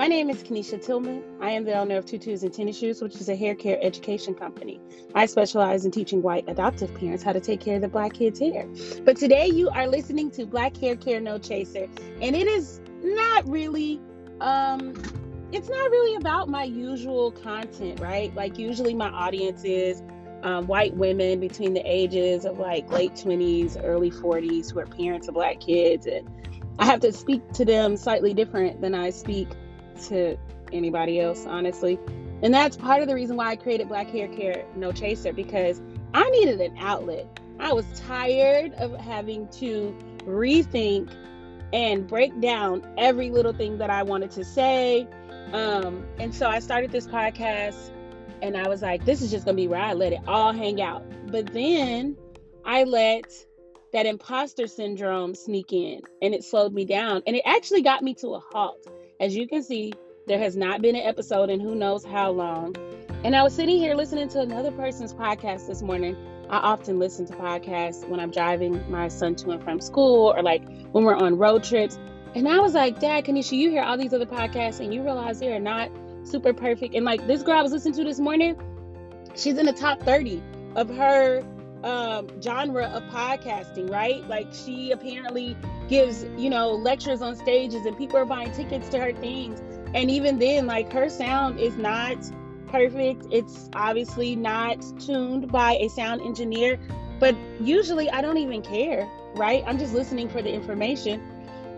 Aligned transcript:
My 0.00 0.08
name 0.08 0.30
is 0.30 0.42
Kenesha 0.42 0.82
Tillman. 0.82 1.22
I 1.42 1.50
am 1.50 1.66
the 1.66 1.74
owner 1.74 1.98
of 1.98 2.06
Tutus 2.06 2.42
and 2.42 2.50
Tennis 2.50 2.78
Shoes, 2.78 3.02
which 3.02 3.16
is 3.16 3.28
a 3.28 3.36
hair 3.36 3.54
care 3.54 3.78
education 3.82 4.32
company. 4.32 4.80
I 5.14 5.26
specialize 5.26 5.84
in 5.84 5.90
teaching 5.90 6.22
white 6.22 6.44
adoptive 6.48 6.94
parents 6.94 7.22
how 7.22 7.34
to 7.34 7.40
take 7.40 7.60
care 7.60 7.74
of 7.74 7.82
their 7.82 7.90
black 7.90 8.14
kids' 8.14 8.40
hair. 8.40 8.66
But 9.04 9.18
today 9.18 9.48
you 9.48 9.68
are 9.68 9.86
listening 9.86 10.30
to 10.30 10.46
Black 10.46 10.74
Hair 10.78 10.96
Care 10.96 11.20
No 11.20 11.36
Chaser, 11.36 11.86
and 12.22 12.34
it 12.34 12.46
is 12.46 12.80
not 13.02 13.46
really 13.46 14.00
um 14.40 14.94
it's 15.52 15.68
not 15.68 15.90
really 15.90 16.14
about 16.14 16.48
my 16.48 16.64
usual 16.64 17.32
content, 17.32 18.00
right? 18.00 18.34
Like 18.34 18.58
usually 18.58 18.94
my 18.94 19.10
audience 19.10 19.64
is 19.64 20.02
um, 20.42 20.66
white 20.66 20.96
women 20.96 21.40
between 21.40 21.74
the 21.74 21.82
ages 21.84 22.46
of 22.46 22.58
like 22.58 22.90
late 22.90 23.12
20s, 23.16 23.78
early 23.84 24.10
40s 24.10 24.72
who 24.72 24.78
are 24.78 24.86
parents 24.86 25.28
of 25.28 25.34
black 25.34 25.60
kids 25.60 26.06
and 26.06 26.26
I 26.78 26.86
have 26.86 27.00
to 27.00 27.12
speak 27.12 27.46
to 27.52 27.66
them 27.66 27.98
slightly 27.98 28.32
different 28.32 28.80
than 28.80 28.94
I 28.94 29.10
speak 29.10 29.48
to 30.08 30.36
anybody 30.72 31.20
else, 31.20 31.46
honestly. 31.46 31.98
And 32.42 32.54
that's 32.54 32.76
part 32.76 33.02
of 33.02 33.08
the 33.08 33.14
reason 33.14 33.36
why 33.36 33.50
I 33.50 33.56
created 33.56 33.88
Black 33.88 34.08
Hair 34.10 34.28
Care 34.28 34.64
No 34.74 34.92
Chaser 34.92 35.32
because 35.32 35.80
I 36.14 36.28
needed 36.30 36.60
an 36.60 36.76
outlet. 36.78 37.26
I 37.58 37.72
was 37.72 37.84
tired 37.94 38.72
of 38.74 38.96
having 38.98 39.46
to 39.58 39.94
rethink 40.20 41.12
and 41.72 42.06
break 42.06 42.40
down 42.40 42.82
every 42.96 43.30
little 43.30 43.52
thing 43.52 43.78
that 43.78 43.90
I 43.90 44.02
wanted 44.02 44.30
to 44.32 44.44
say. 44.44 45.06
Um, 45.52 46.04
and 46.18 46.34
so 46.34 46.48
I 46.48 46.58
started 46.60 46.90
this 46.90 47.06
podcast 47.06 47.90
and 48.42 48.56
I 48.56 48.68
was 48.68 48.82
like, 48.82 49.04
this 49.04 49.20
is 49.20 49.30
just 49.30 49.44
gonna 49.44 49.56
be 49.56 49.68
where 49.68 49.80
I 49.80 49.92
let 49.92 50.12
it 50.12 50.20
all 50.26 50.52
hang 50.52 50.80
out. 50.80 51.04
But 51.30 51.52
then 51.52 52.16
I 52.64 52.84
let 52.84 53.30
that 53.92 54.06
imposter 54.06 54.66
syndrome 54.66 55.34
sneak 55.34 55.72
in 55.72 56.00
and 56.22 56.34
it 56.34 56.44
slowed 56.44 56.72
me 56.72 56.84
down 56.84 57.22
and 57.26 57.36
it 57.36 57.42
actually 57.44 57.82
got 57.82 58.02
me 58.02 58.14
to 58.14 58.34
a 58.34 58.40
halt 58.52 58.86
as 59.20 59.36
you 59.36 59.46
can 59.46 59.62
see, 59.62 59.92
there 60.26 60.38
has 60.38 60.56
not 60.56 60.80
been 60.80 60.96
an 60.96 61.02
episode 61.02 61.50
in 61.50 61.60
who 61.60 61.74
knows 61.74 62.04
how 62.04 62.30
long. 62.30 62.74
And 63.22 63.36
I 63.36 63.42
was 63.42 63.54
sitting 63.54 63.76
here 63.76 63.94
listening 63.94 64.28
to 64.30 64.40
another 64.40 64.72
person's 64.72 65.12
podcast 65.12 65.66
this 65.66 65.82
morning. 65.82 66.16
I 66.48 66.56
often 66.56 66.98
listen 66.98 67.26
to 67.26 67.34
podcasts 67.34 68.08
when 68.08 68.18
I'm 68.18 68.30
driving 68.30 68.90
my 68.90 69.08
son 69.08 69.36
to 69.36 69.50
and 69.50 69.62
from 69.62 69.78
school 69.78 70.32
or 70.34 70.42
like 70.42 70.62
when 70.92 71.04
we're 71.04 71.16
on 71.16 71.36
road 71.36 71.62
trips. 71.62 71.98
And 72.34 72.48
I 72.48 72.60
was 72.60 72.72
like, 72.72 72.98
Dad, 72.98 73.26
Kenesha, 73.26 73.52
you 73.52 73.70
hear 73.70 73.82
all 73.82 73.98
these 73.98 74.14
other 74.14 74.26
podcasts 74.26 74.80
and 74.80 74.92
you 74.94 75.02
realize 75.02 75.38
they 75.38 75.52
are 75.52 75.60
not 75.60 75.90
super 76.24 76.54
perfect. 76.54 76.94
And 76.94 77.04
like 77.04 77.26
this 77.26 77.42
girl 77.42 77.58
I 77.58 77.62
was 77.62 77.72
listening 77.72 77.94
to 77.94 78.04
this 78.04 78.20
morning, 78.20 78.58
she's 79.34 79.58
in 79.58 79.66
the 79.66 79.72
top 79.72 80.00
30 80.00 80.42
of 80.76 80.88
her 80.88 81.44
um, 81.84 82.40
genre 82.40 82.86
of 82.86 83.02
podcasting, 83.12 83.90
right? 83.90 84.26
Like 84.28 84.48
she 84.52 84.92
apparently 84.92 85.56
gives, 85.90 86.24
you 86.38 86.48
know, 86.48 86.70
lectures 86.70 87.20
on 87.20 87.36
stages 87.36 87.84
and 87.84 87.98
people 87.98 88.16
are 88.16 88.24
buying 88.24 88.52
tickets 88.52 88.88
to 88.90 88.98
her 88.98 89.12
things. 89.12 89.60
And 89.92 90.10
even 90.10 90.38
then, 90.38 90.66
like 90.66 90.92
her 90.92 91.10
sound 91.10 91.58
is 91.58 91.76
not 91.76 92.16
perfect. 92.68 93.26
It's 93.32 93.68
obviously 93.74 94.36
not 94.36 94.80
tuned 95.00 95.50
by 95.50 95.72
a 95.72 95.88
sound 95.88 96.22
engineer, 96.22 96.78
but 97.18 97.36
usually 97.60 98.08
I 98.08 98.22
don't 98.22 98.38
even 98.38 98.62
care, 98.62 99.10
right? 99.34 99.64
I'm 99.66 99.78
just 99.78 99.92
listening 99.92 100.28
for 100.28 100.40
the 100.40 100.52
information. 100.52 101.20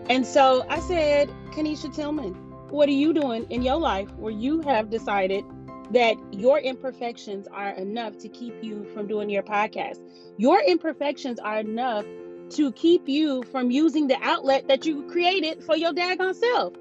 And 0.09 0.25
so 0.25 0.63
I 0.69 0.79
said, 0.79 1.29
Kenesha 1.51 1.93
Tillman, 1.93 2.33
what 2.69 2.87
are 2.87 2.93
you 2.93 3.13
doing 3.13 3.47
in 3.49 3.63
your 3.63 3.77
life 3.77 4.09
where 4.15 4.31
you 4.31 4.61
have 4.61 4.91
decided 4.91 5.43
that 5.91 6.15
your 6.31 6.59
imperfections 6.59 7.47
are 7.51 7.71
enough 7.71 8.17
to 8.19 8.29
keep 8.29 8.63
you 8.63 8.83
from 8.93 9.07
doing 9.07 9.29
your 9.29 9.43
podcast. 9.43 9.99
Your 10.37 10.59
imperfections 10.61 11.39
are 11.39 11.59
enough 11.59 12.05
to 12.51 12.71
keep 12.71 13.07
you 13.07 13.43
from 13.43 13.71
using 13.71 14.07
the 14.07 14.17
outlet 14.21 14.67
that 14.67 14.85
you 14.85 15.03
created 15.09 15.63
for 15.63 15.75
your 15.75 15.93
daggone 15.93 16.35
self. 16.35 16.73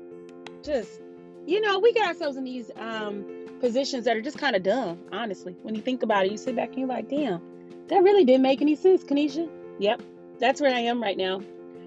Just, 0.62 1.00
you 1.46 1.60
know, 1.60 1.78
we 1.78 1.92
get 1.92 2.06
ourselves 2.06 2.36
in 2.36 2.44
these 2.44 2.70
um, 2.76 3.24
positions 3.60 4.04
that 4.04 4.16
are 4.16 4.22
just 4.22 4.38
kind 4.38 4.56
of 4.56 4.62
dumb, 4.62 4.98
honestly. 5.12 5.56
When 5.62 5.74
you 5.74 5.82
think 5.82 6.02
about 6.02 6.26
it, 6.26 6.32
you 6.32 6.38
sit 6.38 6.56
back 6.56 6.70
and 6.70 6.78
you're 6.78 6.88
like, 6.88 7.08
damn, 7.08 7.40
that 7.88 8.02
really 8.02 8.24
didn't 8.24 8.42
make 8.42 8.60
any 8.60 8.76
sense, 8.76 9.04
Kenesha. 9.04 9.48
Yep, 9.78 10.02
that's 10.38 10.60
where 10.60 10.74
I 10.74 10.80
am 10.80 11.02
right 11.02 11.16
now. 11.16 11.40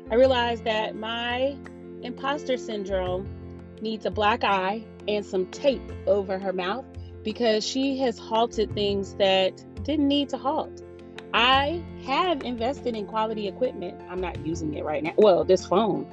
I 0.10 0.16
realize 0.16 0.62
that 0.62 0.96
my 0.96 1.58
imposter 2.02 2.58
syndrome 2.58 3.28
needs 3.82 4.06
a 4.06 4.12
black 4.12 4.44
eye 4.44 4.84
and 5.08 5.26
some 5.26 5.48
tape 5.48 5.92
over 6.08 6.40
her 6.40 6.54
mouth 6.54 6.86
because 7.24 7.66
she 7.66 7.98
has 7.98 8.18
halted 8.18 8.74
things 8.74 9.16
that 9.16 9.64
didn't 9.84 10.08
need 10.08 10.30
to 10.30 10.38
halt. 10.38 10.82
I 11.36 11.84
have 12.06 12.44
invested 12.44 12.96
in 12.96 13.06
quality 13.08 13.50
equipment. 13.50 14.02
I'm 14.10 14.22
not 14.22 14.46
using 14.46 14.74
it 14.74 14.86
right 14.86 15.04
now. 15.04 15.12
Well, 15.18 15.44
this 15.44 15.66
phone, 15.66 16.08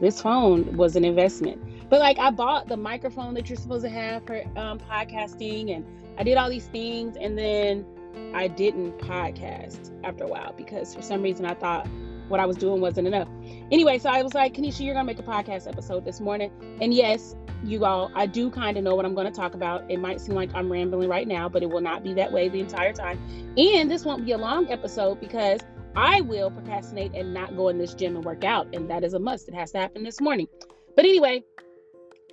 this 0.00 0.20
phone 0.20 0.76
was 0.76 0.96
an 0.96 1.04
investment. 1.04 1.62
But 1.88 2.00
like 2.00 2.18
I 2.18 2.32
bought 2.32 2.66
the 2.66 2.76
microphone 2.76 3.34
that 3.34 3.48
you're 3.48 3.56
supposed 3.56 3.84
to 3.84 3.88
have 3.88 4.26
for 4.26 4.42
um, 4.56 4.80
podcasting, 4.80 5.72
and 5.72 5.86
I 6.18 6.24
did 6.24 6.36
all 6.36 6.50
these 6.50 6.66
things, 6.66 7.16
and 7.16 7.38
then 7.38 7.86
I 8.34 8.48
didn't 8.48 8.98
podcast 8.98 9.92
after 10.02 10.24
a 10.24 10.26
while 10.26 10.52
because 10.56 10.92
for 10.92 11.02
some 11.02 11.22
reason 11.22 11.46
I 11.46 11.54
thought 11.54 11.86
what 12.28 12.40
I 12.40 12.46
was 12.46 12.56
doing 12.56 12.80
wasn't 12.80 13.06
enough. 13.06 13.28
Anyway, 13.70 13.98
so 13.98 14.10
I 14.10 14.22
was 14.22 14.34
like, 14.34 14.54
Kenesha, 14.54 14.84
you're 14.84 14.94
gonna 14.94 15.06
make 15.06 15.18
a 15.18 15.22
podcast 15.22 15.68
episode 15.68 16.04
this 16.04 16.20
morning, 16.20 16.50
and 16.80 16.92
yes, 16.92 17.34
you 17.64 17.84
all, 17.84 18.10
I 18.14 18.26
do 18.26 18.50
kind 18.50 18.76
of 18.76 18.84
know 18.84 18.94
what 18.94 19.04
I'm 19.04 19.14
to 19.16 19.30
talk 19.30 19.54
about. 19.54 19.90
It 19.90 19.98
might 19.98 20.20
seem 20.20 20.34
like 20.34 20.50
I'm 20.54 20.70
rambling 20.70 21.08
right 21.08 21.26
now, 21.26 21.48
but 21.48 21.62
it 21.62 21.70
will 21.70 21.80
not 21.80 22.02
be 22.02 22.12
that 22.14 22.30
way 22.30 22.48
the 22.48 22.60
entire 22.60 22.92
time. 22.92 23.18
And 23.56 23.90
this 23.90 24.04
won't 24.04 24.26
be 24.26 24.32
a 24.32 24.38
long 24.38 24.70
episode 24.70 25.20
because 25.20 25.60
I 25.96 26.20
will 26.20 26.50
procrastinate 26.50 27.14
and 27.14 27.32
not 27.32 27.56
go 27.56 27.68
in 27.68 27.78
this 27.78 27.94
gym 27.94 28.16
and 28.16 28.24
work 28.24 28.44
out. 28.44 28.74
And 28.74 28.90
that 28.90 29.04
is 29.04 29.14
a 29.14 29.18
must. 29.18 29.48
It 29.48 29.54
has 29.54 29.72
to 29.72 29.78
happen 29.78 30.02
this 30.02 30.20
morning. 30.20 30.48
But 30.94 31.04
anyway, 31.04 31.44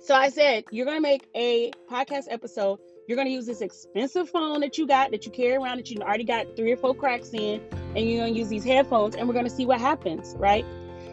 so 0.02 0.14
I 0.14 0.28
said, 0.28 0.64
you're 0.70 0.84
going 0.84 0.98
to 0.98 1.02
make 1.02 1.28
a 1.34 1.70
podcast 1.90 2.24
episode. 2.28 2.80
You're 3.08 3.16
going 3.16 3.28
to 3.28 3.32
use 3.32 3.46
this 3.46 3.60
expensive 3.60 4.28
phone 4.28 4.60
that 4.60 4.76
you 4.78 4.86
got, 4.86 5.12
that 5.12 5.24
you 5.24 5.32
carry 5.32 5.54
around, 5.54 5.78
that 5.78 5.90
you 5.90 5.98
already 6.00 6.24
got 6.24 6.56
three 6.56 6.72
or 6.72 6.76
four 6.76 6.94
cracks 6.94 7.30
in, 7.32 7.60
and 7.94 8.08
you're 8.08 8.20
going 8.20 8.34
to 8.34 8.38
use 8.38 8.48
these 8.48 8.64
headphones, 8.64 9.14
and 9.14 9.26
we're 9.26 9.34
going 9.34 9.46
to 9.46 9.50
see 9.50 9.66
what 9.66 9.80
happens, 9.80 10.34
right? 10.38 10.64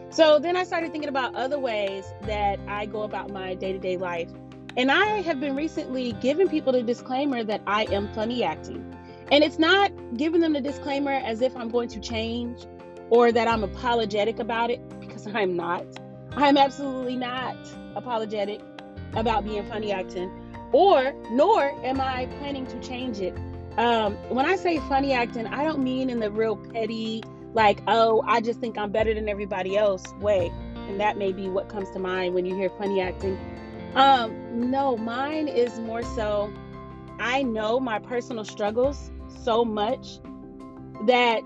So 0.09 0.40
then 0.40 0.57
I 0.57 0.63
started 0.63 0.91
thinking 0.91 1.09
about 1.09 1.35
other 1.35 1.59
ways 1.59 2.06
that 2.23 2.59
I 2.67 2.85
go 2.88 3.03
about 3.03 3.29
my 3.29 3.53
day 3.53 3.73
to 3.73 3.79
day 3.79 3.97
life. 3.97 4.29
And 4.75 4.91
I 4.91 5.22
have 5.22 5.39
been 5.39 5.56
recently 5.56 6.13
giving 6.13 6.47
people 6.47 6.73
the 6.73 6.84
disclaimer 6.84 7.44
that 7.44 7.62
I 7.68 7.84
am 7.85 8.12
funny 8.13 8.44
acting. 8.44 8.95
And 9.31 9.44
it's 9.44 9.59
not 9.59 9.91
giving 10.18 10.41
them 10.41 10.53
the 10.53 10.62
disclaimer 10.62 11.12
as 11.12 11.41
if 11.41 11.56
I'm 11.56 11.69
going 11.69 11.89
to 11.89 12.00
change 12.00 12.66
or 13.09 13.31
that 13.31 13.47
I'm 13.47 13.63
apologetic 13.63 14.39
about 14.39 14.69
it, 14.72 14.81
because 15.00 15.28
I'm 15.34 15.56
not. 15.56 15.85
I'm 16.31 16.57
absolutely 16.57 17.16
not 17.16 17.57
apologetic 17.95 18.62
about 19.13 19.44
being 19.44 19.66
funny 19.68 19.91
acting, 19.91 20.31
or 20.72 21.13
nor 21.31 21.63
am 21.84 22.00
I 22.00 22.28
planning 22.39 22.66
to 22.68 22.79
change 22.79 23.19
it. 23.19 23.35
Um, 23.78 24.16
when 24.30 24.46
I 24.46 24.56
say 24.56 24.80
funny 24.80 25.13
acting, 25.13 25.47
I 25.47 25.63
don't 25.63 25.84
mean 25.84 26.09
in 26.09 26.19
the 26.19 26.31
real 26.31 26.56
petty, 26.56 27.24
like, 27.53 27.81
oh, 27.88 28.24
I 28.25 28.41
just 28.41 28.59
think 28.59 28.78
I'm 28.78 28.91
better 28.91 29.13
than 29.13 29.30
everybody 29.30 29.78
else 29.78 30.03
way. 30.19 30.52
And 30.88 31.00
that 31.00 31.18
may 31.18 31.31
be 31.31 31.50
what 31.50 31.69
comes 31.69 31.90
to 31.91 32.00
mind 32.00 32.34
when 32.34 32.46
you 32.46 32.56
hear 32.56 32.69
funny 32.69 33.00
acting. 33.00 33.38
Um, 33.96 34.69
no, 34.69 34.97
mine 34.97 35.47
is 35.47 35.80
more 35.80 36.03
so 36.03 36.52
I 37.19 37.44
know 37.44 37.80
my 37.80 38.00
personal 38.00 38.46
struggles 38.46 39.12
so 39.44 39.66
much 39.66 40.19
that 41.06 41.44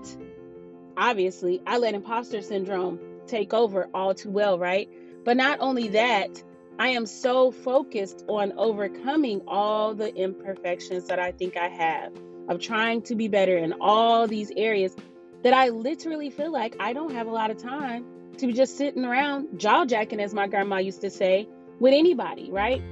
obviously 0.96 1.60
I 1.66 1.78
let 1.78 1.94
imposter 1.94 2.42
syndrome 2.42 3.00
take 3.26 3.52
over 3.52 3.88
all 3.92 4.14
too 4.14 4.30
well, 4.30 4.58
right? 4.58 4.88
But 5.24 5.36
not 5.36 5.58
only 5.60 5.88
that, 5.88 6.42
I 6.78 6.88
am 6.88 7.06
so 7.06 7.52
focused 7.52 8.24
on 8.28 8.52
overcoming 8.58 9.42
all 9.46 9.94
the 9.94 10.12
imperfections 10.14 11.06
that 11.06 11.20
I 11.20 11.30
think 11.30 11.56
I 11.56 11.68
have, 11.68 12.12
of 12.48 12.60
trying 12.60 13.02
to 13.02 13.14
be 13.14 13.28
better 13.28 13.56
in 13.56 13.74
all 13.80 14.26
these 14.26 14.50
areas 14.56 14.94
that 15.42 15.52
I 15.52 15.68
literally 15.68 16.30
feel 16.30 16.50
like 16.50 16.76
I 16.80 16.92
don't 16.92 17.12
have 17.12 17.26
a 17.26 17.30
lot 17.30 17.50
of 17.50 17.58
time 17.58 18.04
to 18.38 18.46
be 18.48 18.52
just 18.52 18.76
sitting 18.76 19.04
around 19.04 19.60
jaw 19.60 19.84
jacking, 19.84 20.20
as 20.20 20.34
my 20.34 20.48
grandma 20.48 20.78
used 20.78 21.00
to 21.02 21.10
say, 21.10 21.48
with 21.78 21.94
anybody, 21.94 22.50
right? 22.50 22.82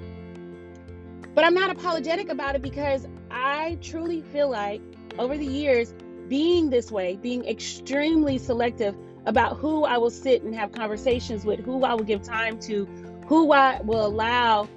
But 1.35 1.44
I'm 1.44 1.55
not 1.55 1.70
apologetic 1.70 2.28
about 2.28 2.55
it 2.55 2.62
because 2.62 3.06
I 3.31 3.78
truly 3.81 4.20
feel 4.20 4.49
like 4.49 4.81
over 5.19 5.37
the 5.37 5.46
years, 5.46 5.93
being 6.28 6.70
this 6.70 6.90
way, 6.90 7.17
being 7.17 7.44
extremely 7.46 8.38
selective 8.38 8.94
about 9.26 9.56
who 9.56 9.85
I 9.85 9.99
will 9.99 10.11
sit 10.11 10.43
and 10.43 10.55
have 10.55 10.73
conversations 10.73 11.44
with, 11.44 11.61
who 11.61 11.82
I 11.85 11.94
will 11.94 12.05
give 12.05 12.23
time 12.23 12.61
to, 12.61 12.87
who 13.26 13.52
I 13.52 13.80
will 13.82 14.06
allow 14.06 14.69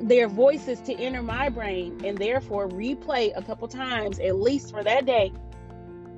their 0.00 0.28
voices 0.28 0.80
to 0.82 0.94
enter 0.94 1.22
my 1.22 1.48
brain 1.48 2.00
and 2.04 2.18
therefore 2.18 2.68
replay 2.68 3.32
a 3.34 3.42
couple 3.42 3.68
times, 3.68 4.18
at 4.18 4.36
least 4.36 4.70
for 4.70 4.82
that 4.84 5.06
day, 5.06 5.32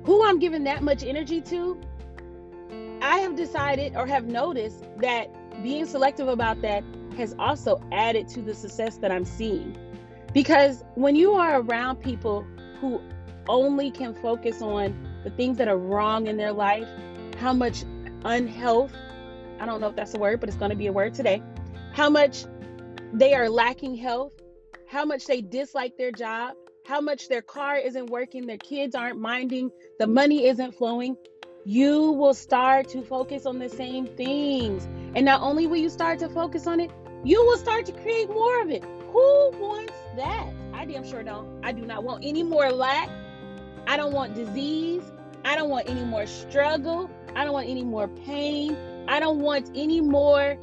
who 0.03 0.25
I'm 0.25 0.39
giving 0.39 0.63
that 0.65 0.83
much 0.83 1.03
energy 1.03 1.41
to, 1.41 1.79
I 3.01 3.19
have 3.19 3.35
decided 3.35 3.95
or 3.95 4.05
have 4.05 4.25
noticed 4.25 4.83
that 4.97 5.29
being 5.63 5.85
selective 5.85 6.27
about 6.27 6.61
that 6.61 6.83
has 7.17 7.35
also 7.39 7.81
added 7.91 8.27
to 8.29 8.41
the 8.41 8.53
success 8.53 8.97
that 8.97 9.11
I'm 9.11 9.25
seeing. 9.25 9.77
Because 10.33 10.83
when 10.95 11.15
you 11.15 11.33
are 11.33 11.61
around 11.61 11.97
people 11.97 12.45
who 12.79 13.01
only 13.47 13.91
can 13.91 14.13
focus 14.13 14.61
on 14.61 15.07
the 15.23 15.29
things 15.31 15.57
that 15.57 15.67
are 15.67 15.77
wrong 15.77 16.27
in 16.27 16.37
their 16.37 16.51
life, 16.51 16.87
how 17.39 17.53
much 17.53 17.83
unhealth, 18.23 18.91
I 19.59 19.65
don't 19.65 19.81
know 19.81 19.87
if 19.87 19.95
that's 19.95 20.13
a 20.13 20.19
word, 20.19 20.39
but 20.39 20.49
it's 20.49 20.57
going 20.57 20.71
to 20.71 20.77
be 20.77 20.87
a 20.87 20.93
word 20.93 21.13
today, 21.13 21.41
how 21.93 22.09
much 22.09 22.45
they 23.13 23.33
are 23.33 23.49
lacking 23.49 23.95
health, 23.95 24.33
how 24.87 25.05
much 25.05 25.25
they 25.25 25.41
dislike 25.41 25.97
their 25.97 26.11
job, 26.11 26.55
how 26.85 27.01
much 27.01 27.27
their 27.27 27.41
car 27.41 27.77
isn't 27.77 28.07
working, 28.07 28.47
their 28.47 28.57
kids 28.57 28.95
aren't 28.95 29.19
minding, 29.19 29.69
the 29.99 30.07
money 30.07 30.45
isn't 30.45 30.73
flowing, 30.73 31.15
you 31.65 32.11
will 32.13 32.33
start 32.33 32.89
to 32.89 33.01
focus 33.03 33.45
on 33.45 33.59
the 33.59 33.69
same 33.69 34.07
things. 34.07 34.87
And 35.13 35.25
not 35.25 35.41
only 35.41 35.67
will 35.67 35.77
you 35.77 35.89
start 35.89 36.19
to 36.19 36.29
focus 36.29 36.65
on 36.67 36.79
it, 36.79 36.89
you 37.23 37.45
will 37.45 37.57
start 37.57 37.85
to 37.87 37.91
create 37.91 38.29
more 38.29 38.61
of 38.61 38.69
it. 38.69 38.83
Who 39.11 39.51
wants 39.59 39.93
that? 40.15 40.49
I 40.73 40.85
damn 40.85 41.05
sure 41.05 41.21
don't. 41.21 41.63
I 41.63 41.71
do 41.71 41.85
not 41.85 42.03
want 42.03 42.23
any 42.23 42.43
more 42.43 42.71
lack. 42.71 43.09
I 43.85 43.97
don't 43.97 44.13
want 44.13 44.35
disease. 44.35 45.03
I 45.43 45.55
don't 45.55 45.69
want 45.69 45.89
any 45.89 46.03
more 46.03 46.25
struggle. 46.25 47.09
I 47.35 47.43
don't 47.43 47.53
want 47.53 47.67
any 47.67 47.83
more 47.83 48.07
pain. 48.07 48.75
I 49.07 49.19
don't 49.19 49.39
want 49.39 49.71
any 49.75 50.01
more 50.01 50.57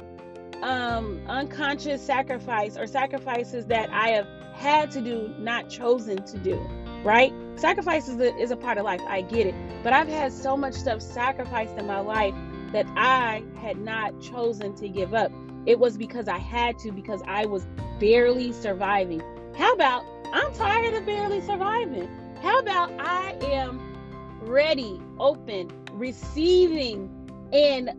um, 0.61 1.21
unconscious 1.27 2.01
sacrifice 2.01 2.77
or 2.77 2.87
sacrifices 2.87 3.65
that 3.67 3.89
I 3.91 4.09
have 4.09 4.27
had 4.55 4.91
to 4.91 5.01
do, 5.01 5.33
not 5.37 5.69
chosen 5.69 6.23
to 6.23 6.37
do, 6.37 6.55
right? 7.03 7.33
Sacrifice 7.55 8.07
is 8.07 8.19
a, 8.19 8.35
is 8.37 8.51
a 8.51 8.55
part 8.57 8.77
of 8.77 8.85
life. 8.85 9.01
I 9.07 9.21
get 9.21 9.47
it. 9.47 9.55
But 9.83 9.93
I've 9.93 10.07
had 10.07 10.33
so 10.33 10.57
much 10.57 10.73
stuff 10.73 11.01
sacrificed 11.01 11.77
in 11.77 11.85
my 11.85 11.99
life 11.99 12.33
that 12.73 12.87
I 12.95 13.43
had 13.61 13.77
not 13.77 14.19
chosen 14.21 14.75
to 14.75 14.89
give 14.89 15.13
up. 15.13 15.31
It 15.65 15.79
was 15.79 15.97
because 15.97 16.27
I 16.27 16.37
had 16.37 16.77
to, 16.79 16.91
because 16.91 17.21
I 17.27 17.45
was 17.45 17.67
barely 17.99 18.51
surviving. 18.51 19.21
How 19.55 19.73
about 19.73 20.03
I'm 20.33 20.53
tired 20.53 20.93
of 20.93 21.05
barely 21.05 21.41
surviving? 21.41 22.09
How 22.41 22.59
about 22.59 22.91
I 22.99 23.35
am 23.41 23.81
ready, 24.41 24.99
open, 25.19 25.71
receiving, 25.91 27.09
and 27.51 27.89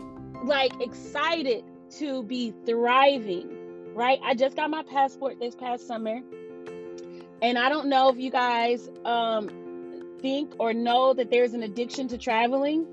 like 0.45 0.81
excited 0.81 1.65
to 1.99 2.23
be 2.23 2.53
thriving, 2.67 3.95
right? 3.95 4.19
I 4.23 4.35
just 4.35 4.57
got 4.57 4.71
my 4.71 4.83
passport 4.83 5.39
this 5.41 5.55
past 5.55 5.87
summer. 5.87 6.21
And 7.41 7.59
I 7.59 7.69
don't 7.69 7.89
know 7.89 8.09
if 8.09 8.19
you 8.19 8.31
guys 8.31 8.91
um, 9.05 9.49
think 10.21 10.55
or 10.59 10.73
know 10.73 11.15
that 11.15 11.31
there's 11.31 11.55
an 11.55 11.63
addiction 11.63 12.09
to 12.09 12.19
traveling, 12.19 12.87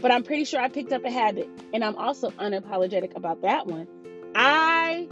but 0.00 0.10
I'm 0.10 0.22
pretty 0.22 0.44
sure 0.44 0.60
I 0.60 0.68
picked 0.68 0.92
up 0.92 1.04
a 1.04 1.10
habit. 1.10 1.48
And 1.72 1.84
I'm 1.84 1.96
also 1.96 2.30
unapologetic 2.30 3.14
about 3.16 3.42
that 3.42 3.66
one. 3.66 3.86
I 4.34 5.08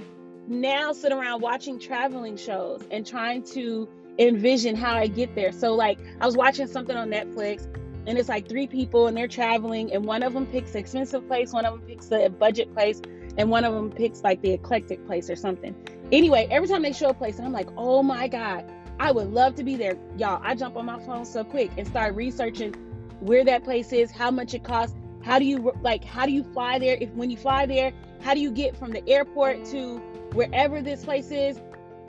now 0.48 0.92
sit 0.92 1.12
around 1.12 1.42
watching 1.42 1.78
traveling 1.78 2.36
shows 2.36 2.82
and 2.90 3.06
trying 3.06 3.42
to 3.44 3.88
envision 4.18 4.74
how 4.74 4.94
I 4.94 5.06
get 5.06 5.34
there. 5.34 5.52
So, 5.52 5.74
like, 5.74 5.98
I 6.20 6.26
was 6.26 6.36
watching 6.36 6.66
something 6.66 6.96
on 6.96 7.10
Netflix 7.10 7.66
and 8.06 8.18
it's 8.18 8.28
like 8.28 8.48
three 8.48 8.66
people 8.66 9.06
and 9.06 9.16
they're 9.16 9.28
traveling 9.28 9.92
and 9.92 10.04
one 10.04 10.22
of 10.22 10.32
them 10.32 10.46
picks 10.46 10.72
the 10.72 10.78
expensive 10.78 11.26
place 11.26 11.52
one 11.52 11.64
of 11.64 11.78
them 11.78 11.88
picks 11.88 12.06
the 12.06 12.28
budget 12.38 12.72
place 12.74 13.00
and 13.38 13.48
one 13.48 13.64
of 13.64 13.72
them 13.72 13.90
picks 13.90 14.22
like 14.22 14.42
the 14.42 14.50
eclectic 14.50 15.04
place 15.06 15.30
or 15.30 15.36
something. 15.36 15.74
Anyway 16.10 16.46
every 16.50 16.68
time 16.68 16.82
they 16.82 16.92
show 16.92 17.10
a 17.10 17.14
place 17.14 17.38
and 17.38 17.46
i'm 17.46 17.52
like 17.52 17.68
oh 17.76 18.02
my 18.02 18.28
god 18.28 18.70
i 19.00 19.10
would 19.10 19.32
love 19.32 19.54
to 19.54 19.64
be 19.64 19.76
there. 19.76 19.96
Y'all 20.18 20.40
i 20.42 20.54
jump 20.54 20.76
on 20.76 20.86
my 20.86 20.98
phone 21.00 21.24
so 21.24 21.44
quick 21.44 21.70
and 21.76 21.86
start 21.86 22.14
researching 22.14 22.74
where 23.20 23.44
that 23.44 23.64
place 23.64 23.92
is 23.92 24.10
how 24.10 24.30
much 24.30 24.54
it 24.54 24.64
costs 24.64 24.96
how 25.22 25.38
do 25.38 25.44
you 25.44 25.72
like 25.82 26.04
how 26.04 26.26
do 26.26 26.32
you 26.32 26.42
fly 26.42 26.78
there? 26.78 26.98
If 27.00 27.10
when 27.10 27.30
you 27.30 27.36
fly 27.36 27.66
there 27.66 27.92
how 28.20 28.34
do 28.34 28.40
you 28.40 28.50
get 28.50 28.76
from 28.76 28.90
the 28.90 29.06
airport 29.08 29.64
to 29.66 29.98
wherever 30.32 30.80
this 30.80 31.04
place 31.04 31.30
is? 31.30 31.60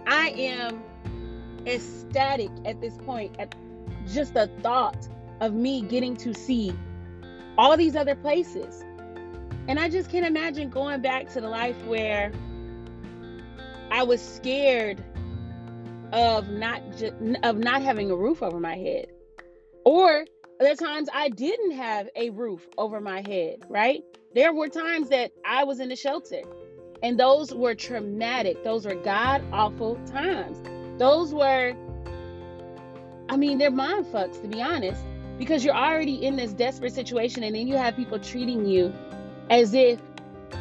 I 0.06 0.30
am 0.30 0.84
ecstatic 1.66 2.50
at 2.66 2.82
this 2.82 2.98
point 2.98 3.36
at 3.40 3.56
just 4.08 4.34
the 4.34 4.48
thought 4.62 5.08
of 5.40 5.54
me 5.54 5.82
getting 5.82 6.16
to 6.18 6.34
see 6.34 6.74
all 7.58 7.78
these 7.78 7.96
other 7.96 8.16
places. 8.16 8.84
And 9.68 9.80
I 9.80 9.90
just 9.90 10.10
can't 10.10 10.26
imagine 10.26 10.70
going 10.70 11.02
back 11.02 11.30
to 11.34 11.42
the 11.42 11.50
life 11.50 11.82
where 11.86 12.32
I 13.92 14.04
was 14.04 14.22
scared 14.22 15.04
of 16.12 16.50
not 16.50 16.82
ju- 16.98 17.36
of 17.44 17.58
not 17.58 17.82
having 17.82 18.12
a 18.12 18.16
roof 18.16 18.44
over 18.44 18.60
my 18.60 18.76
head. 18.76 19.08
Or 19.86 20.26
there 20.60 20.76
times 20.76 21.10
I 21.14 21.30
didn't 21.30 21.72
have 21.72 22.10
a 22.16 22.30
roof 22.30 22.68
over 22.78 23.02
my 23.02 23.24
head, 23.28 23.66
right? 23.70 24.04
There 24.36 24.54
were 24.54 24.68
times 24.68 25.10
that 25.10 25.32
I 25.46 25.64
was 25.64 25.80
in 25.80 25.92
a 25.92 25.96
shelter. 25.96 26.42
And 27.02 27.20
those 27.20 27.54
were 27.54 27.76
traumatic. 27.76 28.64
Those 28.64 28.86
were 28.86 28.96
god 28.96 29.44
awful 29.52 29.96
times. 30.06 30.62
Those 31.00 31.34
were 31.34 31.76
I 33.30 33.38
mean, 33.38 33.58
they're 33.58 33.72
mind 33.72 34.06
fucks 34.08 34.42
to 34.42 34.48
be 34.48 34.62
honest 34.62 35.04
because 35.44 35.66
you're 35.66 35.76
already 35.76 36.26
in 36.26 36.38
this 36.38 36.54
desperate 36.54 36.94
situation 36.94 37.44
and 37.44 37.54
then 37.54 37.68
you 37.68 37.76
have 37.76 37.98
people 37.98 38.18
treating 38.18 38.66
you 38.66 38.94
as 39.50 39.74
if 39.74 40.00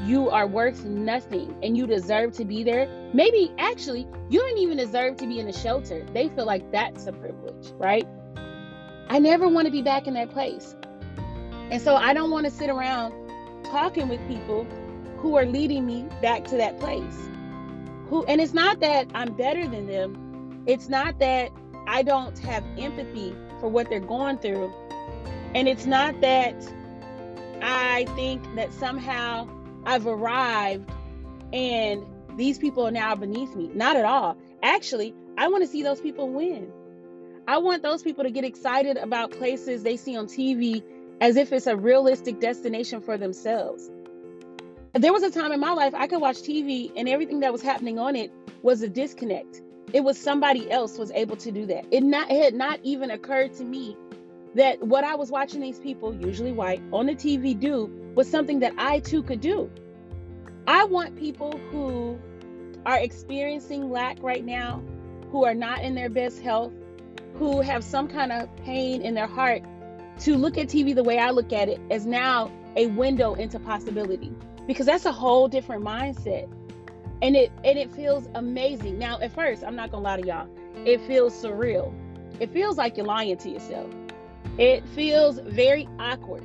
you 0.03 0.29
are 0.29 0.45
worth 0.45 0.85
nothing 0.85 1.55
and 1.63 1.77
you 1.77 1.87
deserve 1.87 2.33
to 2.33 2.45
be 2.45 2.65
there. 2.65 2.89
Maybe 3.15 3.53
actually, 3.59 4.09
you 4.29 4.41
don't 4.41 4.59
even 4.59 4.79
deserve 4.79 5.19
to 5.19 5.27
be 5.29 5.39
in 5.39 5.47
a 5.47 5.53
shelter. 5.53 6.05
They 6.13 6.29
feel 6.31 6.47
like 6.47 6.73
that's 6.73 7.07
a 7.07 7.13
privilege, 7.13 7.71
right? 7.77 8.05
I 9.09 9.21
never 9.21 9.47
want 9.47 9.67
to 9.67 9.71
be 9.71 9.83
back 9.83 10.09
in 10.09 10.15
that 10.15 10.31
place. 10.31 10.75
And 11.71 11.81
so 11.81 11.95
I 11.95 12.13
don't 12.13 12.33
want 12.33 12.47
to 12.47 12.51
sit 12.51 12.69
around 12.69 13.15
talking 13.65 14.09
with 14.09 14.19
people 14.27 14.65
who 15.19 15.37
are 15.37 15.47
leading 15.47 15.87
me 15.87 16.09
back 16.21 16.43
to 16.47 16.57
that 16.57 16.81
place. 16.81 17.29
Who 18.09 18.25
and 18.25 18.41
it's 18.41 18.53
not 18.53 18.81
that 18.81 19.07
I'm 19.15 19.33
better 19.35 19.69
than 19.69 19.87
them. 19.87 20.65
It's 20.67 20.89
not 20.89 21.21
that 21.21 21.53
I 21.87 22.03
don't 22.03 22.37
have 22.41 22.65
empathy 22.77 23.33
for 23.63 23.69
what 23.69 23.89
they're 23.89 24.01
going 24.01 24.39
through. 24.39 24.75
And 25.55 25.69
it's 25.69 25.87
not 25.87 26.21
that 26.21 26.57
I 27.63 28.07
think 28.17 28.43
that 28.57 28.73
somehow 28.73 29.49
I've 29.87 30.05
arrived 30.05 30.91
and 31.53 32.03
these 32.37 32.59
people 32.59 32.85
are 32.85 32.91
now 32.91 33.15
beneath 33.15 33.55
me. 33.55 33.71
Not 33.73 33.95
at 33.95 34.05
all. 34.05 34.37
Actually, 34.65 35.15
I 35.39 35.47
want 35.47 35.63
to 35.63 35.69
see 35.69 35.85
those 35.85 36.01
people 36.01 36.29
win. 36.29 36.73
I 37.47 37.59
want 37.59 37.85
those 37.85 38.03
people 38.03 38.25
to 38.25 38.33
get 38.33 38.43
excited 38.43 38.97
about 38.97 39.31
places 39.31 39.85
they 39.85 39.97
see 39.97 40.17
on 40.17 40.27
TV 40.27 40.83
as 41.21 41.37
if 41.37 41.53
it's 41.53 41.69
a 41.69 41.77
realistic 41.77 42.41
destination 42.41 43.01
for 43.01 43.17
themselves. 43.17 43.89
There 44.93 45.13
was 45.13 45.23
a 45.23 45.31
time 45.31 45.53
in 45.53 45.61
my 45.61 45.73
life 45.73 45.95
I 45.95 46.09
could 46.09 46.21
watch 46.21 46.39
TV 46.39 46.91
and 46.97 47.09
everything 47.09 47.41
that 47.41 47.53
was 47.53 47.63
happening 47.63 48.01
on 48.01 48.17
it 48.17 48.33
was 48.63 48.83
a 48.83 48.89
disconnect. 48.89 49.63
It 49.93 50.03
was 50.03 50.19
somebody 50.19 50.71
else 50.71 50.99
was 50.99 51.11
able 51.13 51.37
to 51.37 51.53
do 51.53 51.67
that. 51.67 51.87
It 51.91 52.03
not 52.03 52.31
it 52.31 52.43
had 52.43 52.55
not 52.55 52.81
even 52.83 53.11
occurred 53.11 53.53
to 53.55 53.65
me 53.65 53.97
that 54.55 54.83
what 54.83 55.05
I 55.05 55.15
was 55.15 55.31
watching 55.31 55.61
these 55.61 55.79
people, 55.79 56.15
usually 56.15 56.53
white, 56.53 56.83
on 56.93 57.07
the 57.07 57.15
TV 57.15 57.59
do 57.59 57.91
was 58.15 58.29
something 58.29 58.61
that 58.61 58.75
I 58.79 59.01
too 59.01 59.23
could 59.23 59.41
do. 59.41 59.71
I 60.67 60.85
want 60.85 61.17
people 61.17 61.59
who 61.71 62.19
are 62.85 62.99
experiencing 62.99 63.91
lack 63.91 64.23
right 64.23 64.45
now, 64.45 64.83
who 65.31 65.45
are 65.45 65.55
not 65.55 65.83
in 65.83 65.95
their 65.95 66.11
best 66.11 66.43
health, 66.43 66.73
who 67.35 67.61
have 67.61 67.83
some 67.83 68.09
kind 68.09 68.33
of 68.33 68.55
pain 68.59 69.03
in 69.03 69.15
their 69.15 69.27
heart 69.27 69.63
to 70.21 70.37
look 70.37 70.59
at 70.59 70.69
TV 70.69 70.95
the 70.95 71.03
way 71.03 71.19
I 71.19 71.31
look 71.31 71.53
at 71.53 71.69
it 71.69 71.81
as 71.91 72.07
now 72.07 72.51
a 72.77 72.87
window 72.89 73.35
into 73.35 73.59
possibility 73.59 74.33
because 74.67 74.87
that's 74.87 75.05
a 75.05 75.13
whole 75.13 75.49
different 75.49 75.85
mindset 75.85 76.49
and 77.23 77.37
it 77.37 77.53
and 77.65 77.79
it 77.79 77.91
feels 77.93 78.29
amazing. 78.35 78.99
Now, 78.99 79.19
at 79.21 79.33
first, 79.33 79.65
I'm 79.65 79.77
not 79.77 79.91
gonna 79.91 80.05
lie 80.05 80.21
to 80.21 80.27
y'all, 80.27 80.49
it 80.85 81.01
feels 81.07 81.33
surreal. 81.33 81.95
It 82.41 82.53
feels 82.53 82.77
like 82.77 82.97
you're 82.97 83.07
lying 83.07 83.37
to 83.39 83.49
yourself. 83.49 83.89
It 84.59 84.87
feels 84.89 85.39
very 85.39 85.89
awkward. 85.99 86.45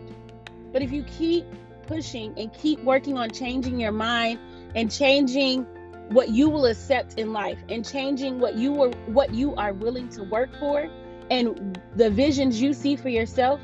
But 0.72 0.81
if 0.84 0.91
you 0.91 1.03
keep 1.03 1.46
pushing 1.88 2.38
and 2.38 2.53
keep 2.53 2.79
working 2.84 3.17
on 3.17 3.31
changing 3.31 3.79
your 3.79 3.91
mind 3.91 4.39
and 4.75 4.91
changing 4.91 5.65
what 6.10 6.29
you 6.29 6.50
will 6.50 6.65
accept 6.65 7.15
in 7.15 7.34
life 7.34 7.57
and 7.69 7.86
changing 7.86 8.39
what 8.39 8.55
you 8.55 8.72
were 8.72 8.91
what 9.07 9.34
you 9.34 9.55
are 9.55 9.74
willing 9.74 10.07
to 10.10 10.24
work 10.24 10.50
for 10.60 10.89
and 11.29 11.81
the 11.96 12.10
visions 12.10 12.62
you 12.62 12.74
see 12.74 12.96
for 12.96 13.10
yourself, 13.10 13.60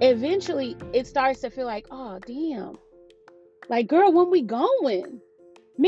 eventually 0.00 0.76
it 0.92 1.06
starts 1.06 1.40
to 1.40 1.50
feel 1.50 1.66
like, 1.66 1.86
oh 1.90 2.18
damn. 2.26 2.76
Like, 3.68 3.88
girl, 3.88 4.12
when 4.12 4.30
we 4.30 4.42
going? 4.42 5.20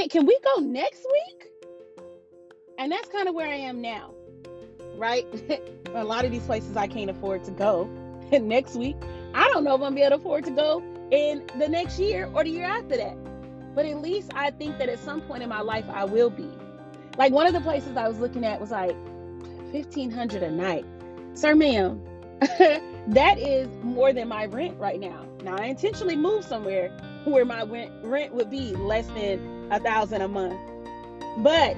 Can 0.09 0.26
we 0.26 0.38
go 0.45 0.61
next 0.61 1.07
week? 1.11 1.50
And 2.78 2.92
that's 2.92 3.09
kind 3.09 3.28
of 3.28 3.35
where 3.35 3.49
I 3.49 3.57
am 3.57 3.80
now, 3.80 4.14
right? 4.97 5.26
a 5.95 6.04
lot 6.04 6.25
of 6.25 6.30
these 6.30 6.45
places 6.45 6.76
I 6.76 6.87
can't 6.87 7.11
afford 7.11 7.45
to 7.45 7.50
go. 7.50 7.85
next 8.33 8.76
week, 8.76 8.97
I 9.35 9.49
don't 9.49 9.64
know 9.64 9.75
if 9.75 9.80
I'm 9.80 9.95
gonna 9.95 9.97
be 9.97 10.02
able 10.02 10.16
to 10.16 10.23
afford 10.23 10.45
to 10.45 10.50
go 10.50 10.83
in 11.11 11.45
the 11.59 11.68
next 11.68 11.99
year 11.99 12.30
or 12.35 12.45
the 12.45 12.50
year 12.50 12.66
after 12.66 12.97
that. 12.97 13.16
But 13.75 13.87
at 13.87 14.00
least 14.00 14.30
I 14.35 14.50
think 14.50 14.78
that 14.78 14.88
at 14.88 14.99
some 14.99 15.23
point 15.23 15.42
in 15.42 15.49
my 15.49 15.61
life 15.61 15.85
I 15.88 16.04
will 16.04 16.30
be. 16.30 16.49
Like 17.16 17.33
one 17.33 17.47
of 17.47 17.52
the 17.52 17.61
places 17.61 17.97
I 17.97 18.07
was 18.07 18.18
looking 18.18 18.45
at 18.45 18.61
was 18.61 18.71
like 18.71 18.97
fifteen 19.73 20.11
hundred 20.11 20.42
a 20.42 20.50
night. 20.50 20.85
Sir 21.35 21.54
ma'am, 21.54 22.00
that 22.40 23.38
is 23.38 23.68
more 23.83 24.12
than 24.12 24.28
my 24.28 24.47
rent 24.47 24.78
right 24.78 25.00
now. 25.00 25.25
Now 25.42 25.57
I 25.57 25.66
intentionally 25.66 26.16
moved 26.16 26.47
somewhere 26.47 26.90
where 27.25 27.45
my 27.45 27.62
rent 27.62 28.35
would 28.35 28.50
be 28.50 28.75
less 28.75 29.07
than 29.09 29.58
a 29.71 29.81
thousand 29.81 30.23
a 30.23 30.29
month. 30.29 30.59
But 31.39 31.77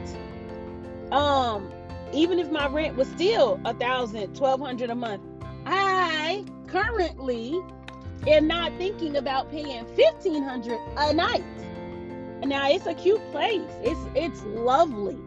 um, 1.13 1.71
even 2.13 2.39
if 2.39 2.51
my 2.51 2.67
rent 2.69 2.97
was 2.97 3.09
still 3.09 3.61
a 3.65 3.75
thousand, 3.75 4.35
twelve 4.35 4.61
hundred 4.61 4.91
a 4.91 4.95
month, 4.95 5.23
I 5.67 6.45
currently 6.67 7.61
am 8.27 8.47
not 8.47 8.73
thinking 8.79 9.17
about 9.17 9.51
paying 9.51 9.85
fifteen 9.97 10.43
hundred 10.43 10.79
a 10.97 11.13
night. 11.13 11.45
Now 12.43 12.71
it's 12.71 12.87
a 12.87 12.95
cute 12.95 13.21
place. 13.33 13.61
It's 13.83 14.01
it's 14.15 14.43
lovely. 14.45 15.19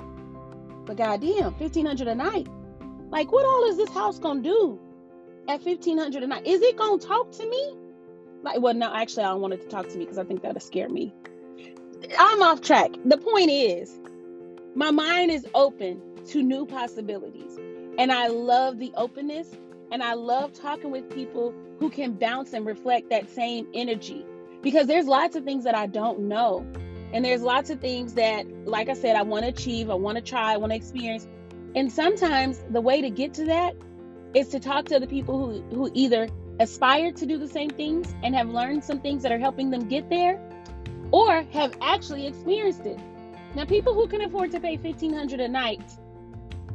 But 0.85 0.97
goddamn, 0.97 1.53
fifteen 1.55 1.85
hundred 1.85 2.07
a 2.07 2.15
night. 2.15 2.47
Like, 3.09 3.31
what 3.31 3.45
all 3.45 3.69
is 3.69 3.77
this 3.77 3.89
house 3.89 4.17
gonna 4.19 4.41
do 4.41 4.79
at 5.47 5.61
fifteen 5.61 5.97
hundred 5.97 6.23
a 6.23 6.27
night? 6.27 6.47
Is 6.47 6.61
it 6.61 6.75
gonna 6.75 6.97
talk 6.97 7.31
to 7.33 7.47
me? 7.47 7.75
Like, 8.41 8.59
well, 8.59 8.73
no, 8.73 8.93
actually, 8.93 9.23
I 9.23 9.29
don't 9.29 9.41
want 9.41 9.53
it 9.53 9.61
to 9.61 9.67
talk 9.67 9.87
to 9.87 9.97
me 9.97 10.03
because 10.03 10.17
I 10.17 10.23
think 10.23 10.41
that'll 10.41 10.59
scare 10.59 10.89
me. 10.89 11.13
I'm 12.17 12.41
off 12.41 12.61
track. 12.61 12.91
The 13.05 13.17
point 13.17 13.49
is, 13.49 13.99
my 14.75 14.91
mind 14.91 15.31
is 15.31 15.47
open 15.53 16.01
to 16.27 16.41
new 16.41 16.65
possibilities, 16.65 17.57
and 17.97 18.11
I 18.11 18.27
love 18.27 18.79
the 18.79 18.91
openness. 18.95 19.49
And 19.91 20.01
I 20.01 20.15
love 20.15 20.53
talking 20.53 20.89
with 20.89 21.07
people 21.11 21.53
who 21.79 21.91
can 21.91 22.13
bounce 22.13 22.53
and 22.53 22.65
reflect 22.65 23.11
that 23.11 23.29
same 23.29 23.67
energy 23.75 24.25
because 24.63 24.87
there's 24.87 25.05
lots 25.05 25.35
of 25.35 25.43
things 25.43 25.65
that 25.65 25.75
I 25.75 25.85
don't 25.85 26.21
know. 26.21 26.65
And 27.11 27.23
there's 27.23 27.43
lots 27.43 27.69
of 27.69 27.79
things 27.79 28.15
that, 28.15 28.47
like 28.65 28.89
I 28.89 28.93
said, 28.93 29.15
I 29.15 29.21
want 29.21 29.43
to 29.43 29.49
achieve, 29.49 29.91
I 29.91 29.93
want 29.93 30.15
to 30.15 30.23
try, 30.23 30.53
I 30.53 30.57
want 30.57 30.71
to 30.71 30.75
experience. 30.75 31.27
And 31.75 31.91
sometimes 31.91 32.63
the 32.71 32.81
way 32.81 33.01
to 33.01 33.11
get 33.11 33.35
to 33.35 33.45
that 33.45 33.75
is 34.33 34.47
to 34.47 34.59
talk 34.59 34.85
to 34.85 34.99
the 34.99 35.05
people 35.05 35.37
who, 35.37 35.61
who 35.75 35.91
either 35.93 36.27
aspire 36.59 37.11
to 37.11 37.25
do 37.27 37.37
the 37.37 37.47
same 37.47 37.69
things 37.69 38.15
and 38.23 38.33
have 38.33 38.49
learned 38.49 38.83
some 38.83 38.99
things 38.99 39.21
that 39.21 39.31
are 39.31 39.37
helping 39.37 39.69
them 39.69 39.87
get 39.87 40.09
there 40.09 40.41
or 41.13 41.43
have 41.53 41.77
actually 41.79 42.25
experienced 42.25 42.87
it. 42.87 42.99
Now, 43.53 43.65
people 43.65 43.93
who 43.93 44.07
can 44.07 44.21
afford 44.21 44.49
to 44.51 44.59
pay 44.59 44.77
1500 44.77 45.39
a 45.39 45.47
night 45.47 45.83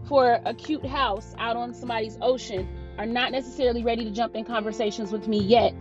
for 0.07 0.39
a 0.45 0.55
cute 0.55 0.87
house 0.87 1.35
out 1.39 1.57
on 1.57 1.75
somebody's 1.75 2.17
ocean 2.23 2.69
are 2.99 3.05
not 3.05 3.33
necessarily 3.33 3.83
ready 3.83 4.05
to 4.05 4.13
jump 4.13 4.37
in 4.37 4.45
conversations 4.45 5.11
with 5.11 5.27
me 5.27 5.41
yet. 5.41 5.75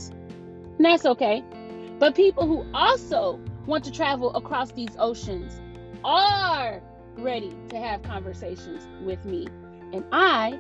And 0.78 0.86
that's 0.86 1.06
okay. 1.06 1.44
But 2.00 2.16
people 2.16 2.48
who 2.48 2.66
also 2.74 3.40
want 3.68 3.84
to 3.84 3.92
travel 3.92 4.36
across 4.36 4.72
these 4.72 4.96
oceans 4.98 5.62
are 6.04 6.82
ready 7.16 7.56
to 7.70 7.78
have 7.78 8.02
conversations 8.02 8.88
with 9.06 9.24
me. 9.24 9.48
And 9.94 10.04
I 10.12 10.58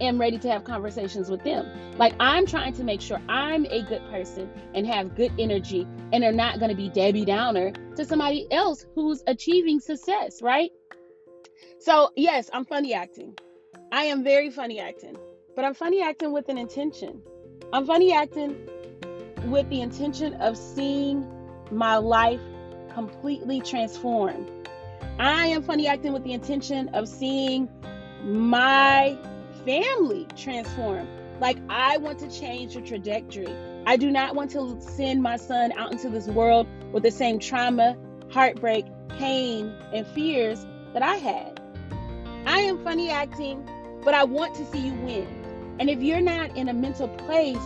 am 0.00 0.18
ready 0.18 0.38
to 0.38 0.50
have 0.50 0.64
conversations 0.64 1.30
with 1.30 1.42
them. 1.44 1.68
Like 1.98 2.14
I'm 2.20 2.46
trying 2.46 2.72
to 2.74 2.84
make 2.84 3.00
sure 3.00 3.20
I'm 3.28 3.66
a 3.66 3.82
good 3.82 4.02
person 4.10 4.50
and 4.74 4.86
have 4.86 5.14
good 5.14 5.32
energy 5.38 5.86
and 6.12 6.22
they're 6.22 6.32
not 6.32 6.58
going 6.58 6.70
to 6.70 6.76
be 6.76 6.88
Debbie 6.88 7.24
Downer 7.24 7.72
to 7.96 8.04
somebody 8.04 8.46
else 8.50 8.86
who's 8.94 9.22
achieving 9.26 9.80
success, 9.80 10.42
right? 10.42 10.70
So, 11.80 12.10
yes, 12.16 12.50
I'm 12.52 12.64
funny 12.64 12.94
acting. 12.94 13.36
I 13.92 14.04
am 14.04 14.24
very 14.24 14.50
funny 14.50 14.80
acting, 14.80 15.16
but 15.54 15.64
I'm 15.64 15.74
funny 15.74 16.02
acting 16.02 16.32
with 16.32 16.48
an 16.48 16.58
intention. 16.58 17.22
I'm 17.72 17.86
funny 17.86 18.12
acting 18.12 18.56
with 19.46 19.68
the 19.68 19.80
intention 19.80 20.34
of 20.34 20.56
seeing 20.56 21.26
my 21.70 21.96
life 21.96 22.40
completely 22.92 23.60
transformed. 23.60 24.50
I 25.18 25.46
am 25.46 25.62
funny 25.62 25.86
acting 25.86 26.12
with 26.12 26.24
the 26.24 26.32
intention 26.32 26.88
of 26.88 27.08
seeing 27.08 27.68
my 28.22 29.18
family 29.64 30.26
transform. 30.36 31.08
Like, 31.40 31.58
I 31.68 31.96
want 31.98 32.20
to 32.20 32.30
change 32.30 32.74
the 32.74 32.80
trajectory. 32.80 33.54
I 33.86 33.96
do 33.96 34.10
not 34.10 34.34
want 34.34 34.50
to 34.52 34.80
send 34.80 35.22
my 35.22 35.36
son 35.36 35.72
out 35.76 35.92
into 35.92 36.08
this 36.08 36.26
world 36.26 36.66
with 36.92 37.02
the 37.02 37.10
same 37.10 37.38
trauma, 37.38 37.96
heartbreak, 38.30 38.86
pain, 39.10 39.74
and 39.92 40.06
fears 40.06 40.64
that 40.92 41.02
I 41.02 41.16
had. 41.16 41.60
I 42.46 42.60
am 42.60 42.82
funny 42.84 43.10
acting, 43.10 43.68
but 44.04 44.14
I 44.14 44.24
want 44.24 44.54
to 44.56 44.66
see 44.66 44.78
you 44.78 44.94
win. 44.94 45.76
And 45.80 45.90
if 45.90 46.02
you're 46.02 46.20
not 46.20 46.56
in 46.56 46.68
a 46.68 46.72
mental 46.72 47.08
place 47.08 47.56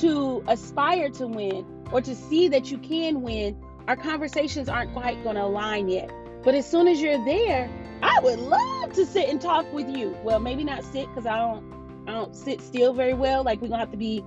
to 0.00 0.44
aspire 0.46 1.08
to 1.10 1.26
win 1.26 1.64
or 1.90 2.00
to 2.00 2.14
see 2.14 2.48
that 2.48 2.70
you 2.70 2.78
can 2.78 3.22
win, 3.22 3.56
our 3.88 3.96
conversations 3.96 4.68
aren't 4.68 4.92
quite 4.92 5.22
going 5.22 5.36
to 5.36 5.44
align 5.44 5.88
yet. 5.88 6.10
But 6.42 6.54
as 6.54 6.68
soon 6.70 6.88
as 6.88 7.00
you're 7.00 7.24
there, 7.24 7.70
I 8.02 8.20
would 8.20 8.38
love 8.38 8.83
to 8.94 9.06
sit 9.06 9.28
and 9.28 9.40
talk 9.40 9.70
with 9.72 9.88
you. 9.96 10.16
Well, 10.22 10.40
maybe 10.40 10.64
not 10.64 10.84
sit 10.84 11.08
because 11.08 11.26
I 11.26 11.38
don't 11.38 11.74
I 12.06 12.12
don't 12.12 12.34
sit 12.34 12.60
still 12.60 12.92
very 12.92 13.14
well. 13.14 13.44
Like 13.44 13.60
we're 13.60 13.68
gonna 13.68 13.80
have 13.80 13.90
to 13.92 13.96
be 13.96 14.24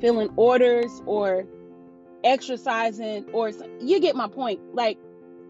filling 0.00 0.30
orders 0.36 1.02
or 1.06 1.44
exercising 2.24 3.28
or 3.32 3.50
you 3.80 4.00
get 4.00 4.16
my 4.16 4.28
point. 4.28 4.60
Like 4.74 4.98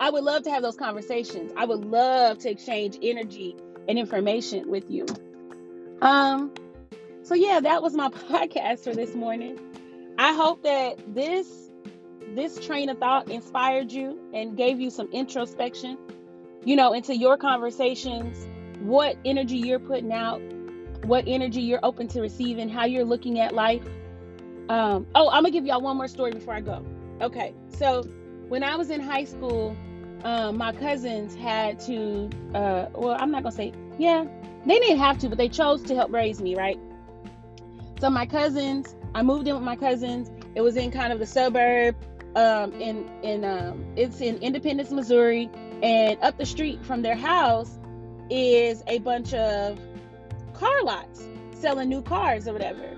I 0.00 0.10
would 0.10 0.25
love 0.25 0.42
to 0.44 0.50
have 0.50 0.62
those 0.62 0.76
conversations. 0.76 1.52
I 1.56 1.64
would 1.64 1.84
love 1.84 2.38
to 2.38 2.50
exchange 2.50 2.98
energy 3.02 3.56
and 3.88 3.98
information 3.98 4.70
with 4.70 4.90
you. 4.90 5.06
Um 6.02 6.52
so 7.22 7.34
yeah, 7.34 7.60
that 7.60 7.82
was 7.82 7.94
my 7.94 8.08
podcast 8.30 8.84
for 8.84 8.94
this 8.94 9.14
morning. 9.14 9.58
I 10.18 10.32
hope 10.32 10.62
that 10.64 11.14
this 11.14 11.70
this 12.34 12.58
train 12.64 12.88
of 12.88 12.98
thought 12.98 13.30
inspired 13.30 13.92
you 13.92 14.18
and 14.34 14.56
gave 14.56 14.80
you 14.80 14.90
some 14.90 15.08
introspection, 15.12 15.96
you 16.64 16.76
know, 16.76 16.92
into 16.92 17.16
your 17.16 17.37
conversations, 17.37 18.48
what 18.80 19.16
energy 19.25 19.56
you're 19.56 19.78
putting 19.78 20.12
out, 20.12 20.40
what 21.04 21.25
energy 21.26 21.62
you're 21.62 21.80
open 21.82 22.08
to 22.08 22.20
receiving, 22.20 22.68
how 22.68 22.85
you're 22.85 23.04
looking 23.04 23.40
at 23.40 23.54
life. 23.54 23.82
Um, 24.68 25.06
oh, 25.14 25.28
I'm 25.30 25.42
gonna 25.42 25.50
give 25.50 25.66
y'all 25.66 25.80
one 25.80 25.97
more 25.97 26.08
story 26.08 26.32
before 26.32 26.54
I 26.54 26.61
go. 26.61 26.85
Okay, 27.20 27.54
so 27.68 28.02
when 28.49 28.62
I 28.62 28.76
was 28.76 28.90
in 28.90 29.00
high 29.00 29.25
school, 29.25 29.76
um, 30.25 30.56
my 30.58 30.73
cousins 30.73 31.35
had 31.35 31.80
to, 31.80 32.28
uh, 32.54 32.87
well, 32.94 33.16
I'm 33.18 33.30
not 33.30 33.42
gonna 33.42 33.54
say, 33.54 33.73
yeah, 33.99 34.25
they 34.66 34.78
didn't 34.78 34.99
have 34.99 35.18
to, 35.18 35.28
but 35.28 35.38
they 35.38 35.49
chose 35.49 35.82
to 35.85 35.94
help 35.94 36.12
raise 36.12 36.40
me, 36.40 36.56
right? 36.56 36.78
So 38.00 38.11
my 38.11 38.26
cousins, 38.26 38.94
I 39.14 39.23
moved 39.23 39.49
in 39.49 39.54
with 39.54 39.64
my 39.64 39.76
cousins. 39.76 40.30
It 40.54 40.61
was 40.61 40.76
in 40.76 40.90
kind 40.90 41.12
of 41.12 41.18
the 41.18 41.26
suburb. 41.26 41.97
Um, 42.37 42.73
in 42.75 43.08
in 43.23 43.44
um, 43.44 43.85
it's 43.97 44.20
in 44.20 44.37
Independence, 44.38 44.90
Missouri, 44.90 45.50
and 45.82 46.18
up 46.23 46.37
the 46.37 46.47
street 46.47 46.85
from 46.85 47.02
their 47.02 47.16
house 47.16 47.78
is 48.30 48.82
a 48.87 48.99
bunch 48.99 49.35
of 49.35 49.78
car 50.54 50.82
lots 50.82 51.23
selling 51.52 51.88
new 51.88 52.02
cars 52.02 52.47
or 52.47 52.52
whatever, 52.52 52.97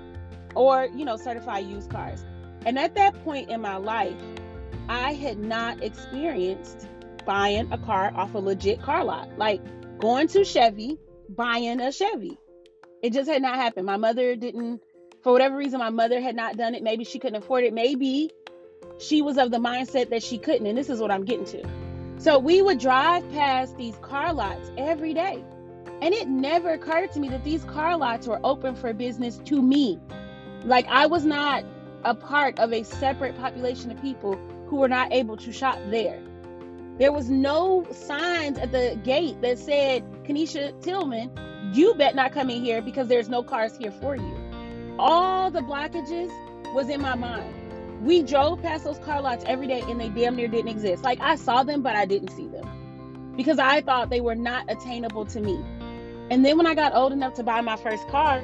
or 0.54 0.88
you 0.94 1.04
know, 1.04 1.16
certified 1.16 1.66
used 1.66 1.90
cars. 1.90 2.25
And 2.66 2.78
at 2.78 2.94
that 2.94 3.22
point 3.25 3.50
in 3.50 3.60
my 3.60 3.76
life, 3.76 4.16
I 4.88 5.12
had 5.12 5.38
not 5.38 5.82
experienced 5.82 6.87
buying 7.25 7.72
a 7.72 7.78
car 7.78 8.12
off 8.14 8.34
a 8.34 8.38
legit 8.38 8.82
car 8.82 9.04
lot, 9.04 9.28
like 9.38 9.60
going 9.99 10.28
to 10.28 10.44
Chevy, 10.44 10.99
buying 11.28 11.80
a 11.80 11.92
Chevy. 11.92 12.38
It 13.02 13.12
just 13.12 13.30
had 13.30 13.40
not 13.40 13.54
happened. 13.54 13.87
My 13.87 13.96
mother 13.96 14.37
didn't 14.37 14.82
for 15.22 15.32
whatever 15.32 15.56
reason, 15.56 15.78
my 15.78 15.90
mother 15.90 16.20
had 16.20 16.34
not 16.34 16.56
done 16.56 16.75
it. 16.75 16.82
Maybe 16.82 17.04
she 17.04 17.18
couldn't 17.18 17.42
afford 17.42 17.64
it. 17.64 17.75
Maybe 17.75 18.30
she 18.99 19.22
was 19.22 19.37
of 19.37 19.50
the 19.50 19.58
mindset 19.58 20.10
that 20.10 20.22
she 20.22 20.38
couldn't. 20.38 20.66
And 20.66 20.76
this 20.76 20.88
is 20.88 21.00
what 21.00 21.10
I'm 21.10 21.25
getting 21.25 21.44
to. 21.46 21.79
So 22.20 22.38
we 22.38 22.62
would 22.62 22.78
drive 22.78 23.28
past 23.32 23.76
these 23.76 23.96
car 23.96 24.32
lots 24.32 24.70
every 24.76 25.14
day. 25.14 25.42
And 26.02 26.14
it 26.14 26.28
never 26.28 26.70
occurred 26.70 27.12
to 27.12 27.20
me 27.20 27.28
that 27.30 27.44
these 27.44 27.64
car 27.64 27.96
lots 27.96 28.26
were 28.26 28.40
open 28.44 28.74
for 28.74 28.92
business 28.92 29.38
to 29.46 29.60
me. 29.60 29.98
Like 30.64 30.86
I 30.88 31.06
was 31.06 31.24
not 31.24 31.64
a 32.04 32.14
part 32.14 32.58
of 32.58 32.72
a 32.72 32.84
separate 32.84 33.36
population 33.36 33.90
of 33.90 34.00
people 34.00 34.38
who 34.68 34.76
were 34.76 34.88
not 34.88 35.12
able 35.12 35.36
to 35.38 35.52
shop 35.52 35.78
there. 35.90 36.20
There 36.98 37.12
was 37.12 37.28
no 37.28 37.86
signs 37.90 38.58
at 38.58 38.72
the 38.72 38.98
gate 39.02 39.40
that 39.42 39.58
said, 39.58 40.04
Kenesha 40.24 40.80
Tillman, 40.82 41.30
you 41.74 41.94
bet 41.94 42.14
not 42.14 42.32
come 42.32 42.50
in 42.50 42.62
here 42.62 42.82
because 42.82 43.08
there's 43.08 43.28
no 43.28 43.42
cars 43.42 43.76
here 43.76 43.92
for 43.92 44.16
you 44.16 44.50
all 45.00 45.50
the 45.50 45.60
blockages 45.60 46.30
was 46.74 46.90
in 46.90 47.00
my 47.00 47.14
mind. 47.14 47.60
We 48.00 48.23
drove 48.23 48.62
past 48.62 48.85
those 48.85 48.99
car 48.99 49.21
lots 49.21 49.45
every 49.47 49.66
day 49.66 49.80
and 49.83 50.00
they 50.00 50.09
damn 50.09 50.37
near 50.37 50.49
didn't 50.49 50.69
exist. 50.69 51.04
Like 51.04 51.21
I 51.21 51.37
saw 51.37 51.62
them, 51.62 51.83
but 51.83 51.97
I 51.97 52.07
didn't 52.07 52.30
see 52.30 52.49
them 52.49 53.35
because 53.37 53.59
I 53.59 53.83
thought 53.83 54.11
they 54.11 54.21
were 54.21 54.35
not 54.35 54.64
attainable 54.69 55.26
to 55.26 55.40
me. 55.40 55.62
And 56.30 56.45
then 56.45 56.57
when 56.57 56.66
I 56.66 56.75
got 56.75 56.95
old 56.95 57.12
enough 57.12 57.35
to 57.35 57.42
buy 57.42 57.61
my 57.61 57.76
first 57.76 58.07
car, 58.09 58.42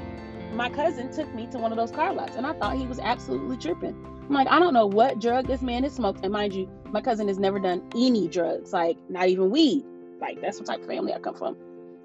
my 0.53 0.69
cousin 0.69 1.13
took 1.13 1.33
me 1.35 1.47
to 1.49 1.59
one 1.59 1.73
of 1.73 1.79
those 1.79 1.91
car 1.91 2.13
lots 2.13 2.37
and 2.37 2.47
I 2.47 2.53
thought 2.55 2.77
he 2.77 2.87
was 2.87 2.99
absolutely 2.99 3.57
tripping. 3.57 3.97
I'm 4.29 4.35
like, 4.35 4.49
I 4.49 4.59
don't 4.59 4.75
know 4.75 4.87
what 4.87 5.21
drug 5.21 5.47
this 5.47 5.63
man 5.63 5.85
has 5.85 5.95
smoked. 5.95 6.21
And 6.23 6.33
mind 6.33 6.53
you, 6.53 6.69
my 6.91 7.01
cousin 7.01 7.29
has 7.29 7.39
never 7.39 7.59
done 7.59 7.89
any 7.95 8.29
drugs, 8.29 8.73
like 8.73 8.99
not 9.09 9.29
even 9.29 9.51
weed. 9.51 9.85
Like 10.21 10.41
that's 10.41 10.59
what 10.59 10.67
type 10.67 10.81
of 10.81 10.87
family 10.87 11.15
I 11.15 11.19
come 11.19 11.37
from. 11.37 11.57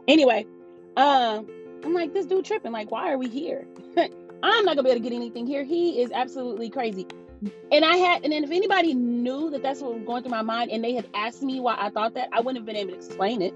Anyway, 0.07 0.45
um, 0.97 1.47
I'm 1.83 1.93
like, 1.93 2.13
this 2.13 2.25
dude 2.25 2.45
tripping. 2.45 2.71
Like, 2.71 2.91
why 2.91 3.11
are 3.11 3.17
we 3.17 3.27
here? 3.27 3.65
I'm 4.43 4.65
not 4.65 4.75
gonna 4.75 4.83
be 4.83 4.89
able 4.89 5.01
to 5.01 5.09
get 5.09 5.15
anything 5.15 5.45
here. 5.47 5.63
He 5.63 6.01
is 6.01 6.11
absolutely 6.11 6.69
crazy. 6.69 7.07
And 7.71 7.83
I 7.83 7.95
had, 7.97 8.23
and 8.23 8.31
then 8.31 8.43
if 8.43 8.51
anybody 8.51 8.93
knew 8.93 9.49
that 9.49 9.63
that's 9.63 9.81
what 9.81 9.95
was 9.95 10.03
going 10.03 10.21
through 10.23 10.31
my 10.31 10.43
mind 10.43 10.69
and 10.71 10.83
they 10.83 10.93
had 10.93 11.07
asked 11.15 11.41
me 11.41 11.59
why 11.59 11.75
I 11.79 11.89
thought 11.89 12.13
that, 12.13 12.29
I 12.31 12.41
wouldn't 12.41 12.57
have 12.57 12.65
been 12.65 12.75
able 12.75 12.91
to 12.91 12.97
explain 12.97 13.41
it. 13.41 13.53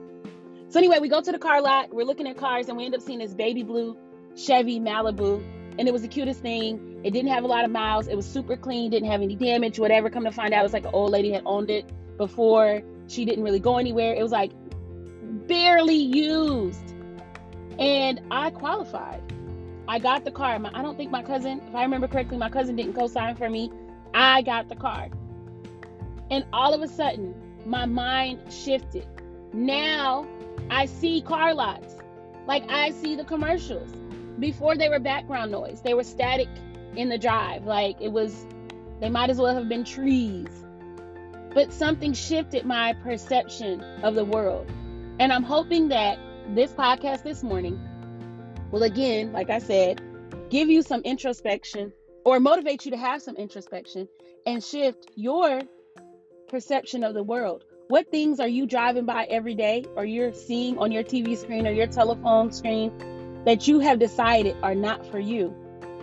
So 0.70 0.80
anyway, 0.80 1.00
we 1.00 1.08
go 1.08 1.22
to 1.22 1.32
the 1.32 1.38
car 1.38 1.62
lot, 1.62 1.94
we're 1.94 2.06
looking 2.06 2.27
at 2.27 2.38
cars, 2.38 2.68
and 2.68 2.77
we 2.77 2.86
end 2.86 2.96
up 2.96 3.01
seeing 3.01 3.20
this 3.20 3.34
baby 3.34 3.63
blue 3.63 3.96
Chevy 4.36 4.80
Malibu. 4.80 5.44
And 5.77 5.88
it 5.88 5.92
was 5.92 6.01
the 6.01 6.08
cutest 6.08 6.42
thing. 6.42 7.01
It 7.04 7.12
didn't 7.12 7.32
have 7.32 7.44
a 7.44 7.48
lot 7.48 7.65
of 7.65 7.72
miles. 7.72 8.08
It 8.08 8.15
was 8.15 8.25
super 8.25 8.56
clean, 8.56 8.89
didn't 8.89 9.12
have 9.12 9.22
any 9.22 9.36
damage, 9.36 9.77
whatever. 9.77 10.10
Come 10.10 10.24
to 10.24 10.32
find 10.32 10.54
out, 10.54 10.62
it 10.62 10.63
was 10.63 10.74
like 10.74 10.86
an 10.86 10.92
old 10.94 11.12
lady 11.12 11.32
had 11.32 11.44
owned 11.46 11.70
it 11.70 11.86
before. 12.18 12.82
She 13.08 13.25
didn't 13.25 13.44
really 13.44 13.60
go 13.60 13.77
anywhere. 13.77 14.15
It 14.15 14.24
was 14.24 14.32
like 14.32 14.51
barely 15.48 15.98
used. 15.98 16.94
And 17.77 18.22
I 18.32 18.50
qualified. 18.50 19.22
I 19.88 20.00
got 20.00 20.25
the 20.25 20.32
car. 20.32 20.60
I 20.74 20.82
don't 20.82 20.98
think 20.98 21.12
my 21.12 21.22
cousin, 21.22 21.62
if 21.68 21.75
I 21.75 21.84
remember 21.84 22.08
correctly, 22.08 22.38
my 22.38 22.50
cousin 22.50 22.75
didn't 22.75 22.94
co 22.94 23.08
sign 23.08 23.36
for 23.36 23.50
me. 23.50 23.72
I 24.13 24.42
got 24.42 24.70
the 24.70 24.75
car. 24.75 25.10
And 26.32 26.46
all 26.51 26.74
of 26.74 26.82
a 26.82 26.88
sudden, 26.88 27.36
my 27.65 27.86
mind 27.86 28.51
shifted. 28.51 29.08
Now 29.54 30.27
I 30.70 30.86
see 30.86 31.22
car 31.22 31.54
lots. 31.54 31.96
Like 32.48 32.70
I 32.70 32.92
see 32.92 33.15
the 33.15 33.24
commercials. 33.24 33.92
Before 34.39 34.75
they 34.75 34.89
were 34.89 35.00
background 35.00 35.51
noise, 35.51 35.82
they 35.82 35.94
were 35.94 36.04
static 36.04 36.50
in 36.96 37.10
the 37.10 37.18
drive. 37.18 37.65
Like 37.65 38.01
it 38.01 38.12
was, 38.12 38.46
they 39.00 39.10
might 39.10 39.30
as 39.30 39.38
well 39.38 39.54
have 39.54 39.70
been 39.70 39.84
trees. 39.84 40.48
But 41.54 41.72
something 41.72 42.13
shifted 42.13 42.65
my 42.65 42.94
perception 42.94 43.82
of 44.04 44.15
the 44.15 44.25
world. 44.25 44.70
And 45.20 45.32
I'm 45.32 45.44
hoping 45.44 45.89
that 45.89 46.20
this 46.50 46.72
podcast 46.74 47.24
this 47.24 47.44
morning 47.44 47.80
will, 48.75 48.84
again, 48.84 49.32
like 49.32 49.50
I 49.50 49.60
said, 49.60 50.01
give 50.50 50.70
you 50.70 50.82
some 50.82 51.00
introspection 51.03 51.94
or 52.25 52.41
motivate 52.41 52.84
you 52.84 52.91
to 52.91 52.98
have 52.98 53.22
some 53.22 53.38
introspection 53.38 54.10
and 54.46 54.62
shift 54.62 55.12
your 55.15 55.62
perception 56.50 57.05
of 57.05 57.13
the 57.13 57.24
world. 57.24 57.63
What 57.88 58.12
things 58.12 58.41
are 58.41 58.50
you 58.50 58.65
driving 58.65 59.05
by 59.05 59.27
every 59.29 59.55
day 59.55 59.86
or 59.96 60.03
you're 60.03 60.34
seeing 60.34 60.77
on 60.77 60.91
your 60.91 61.03
TV 61.03 61.38
screen 61.38 61.65
or 61.65 61.72
your 61.72 61.88
telephone 61.88 62.51
screen 62.51 62.91
that 63.46 63.65
you 63.65 63.79
have 63.79 63.98
decided 63.98 64.58
are 64.62 64.75
not 64.75 65.10
for 65.10 65.20
you? 65.20 65.55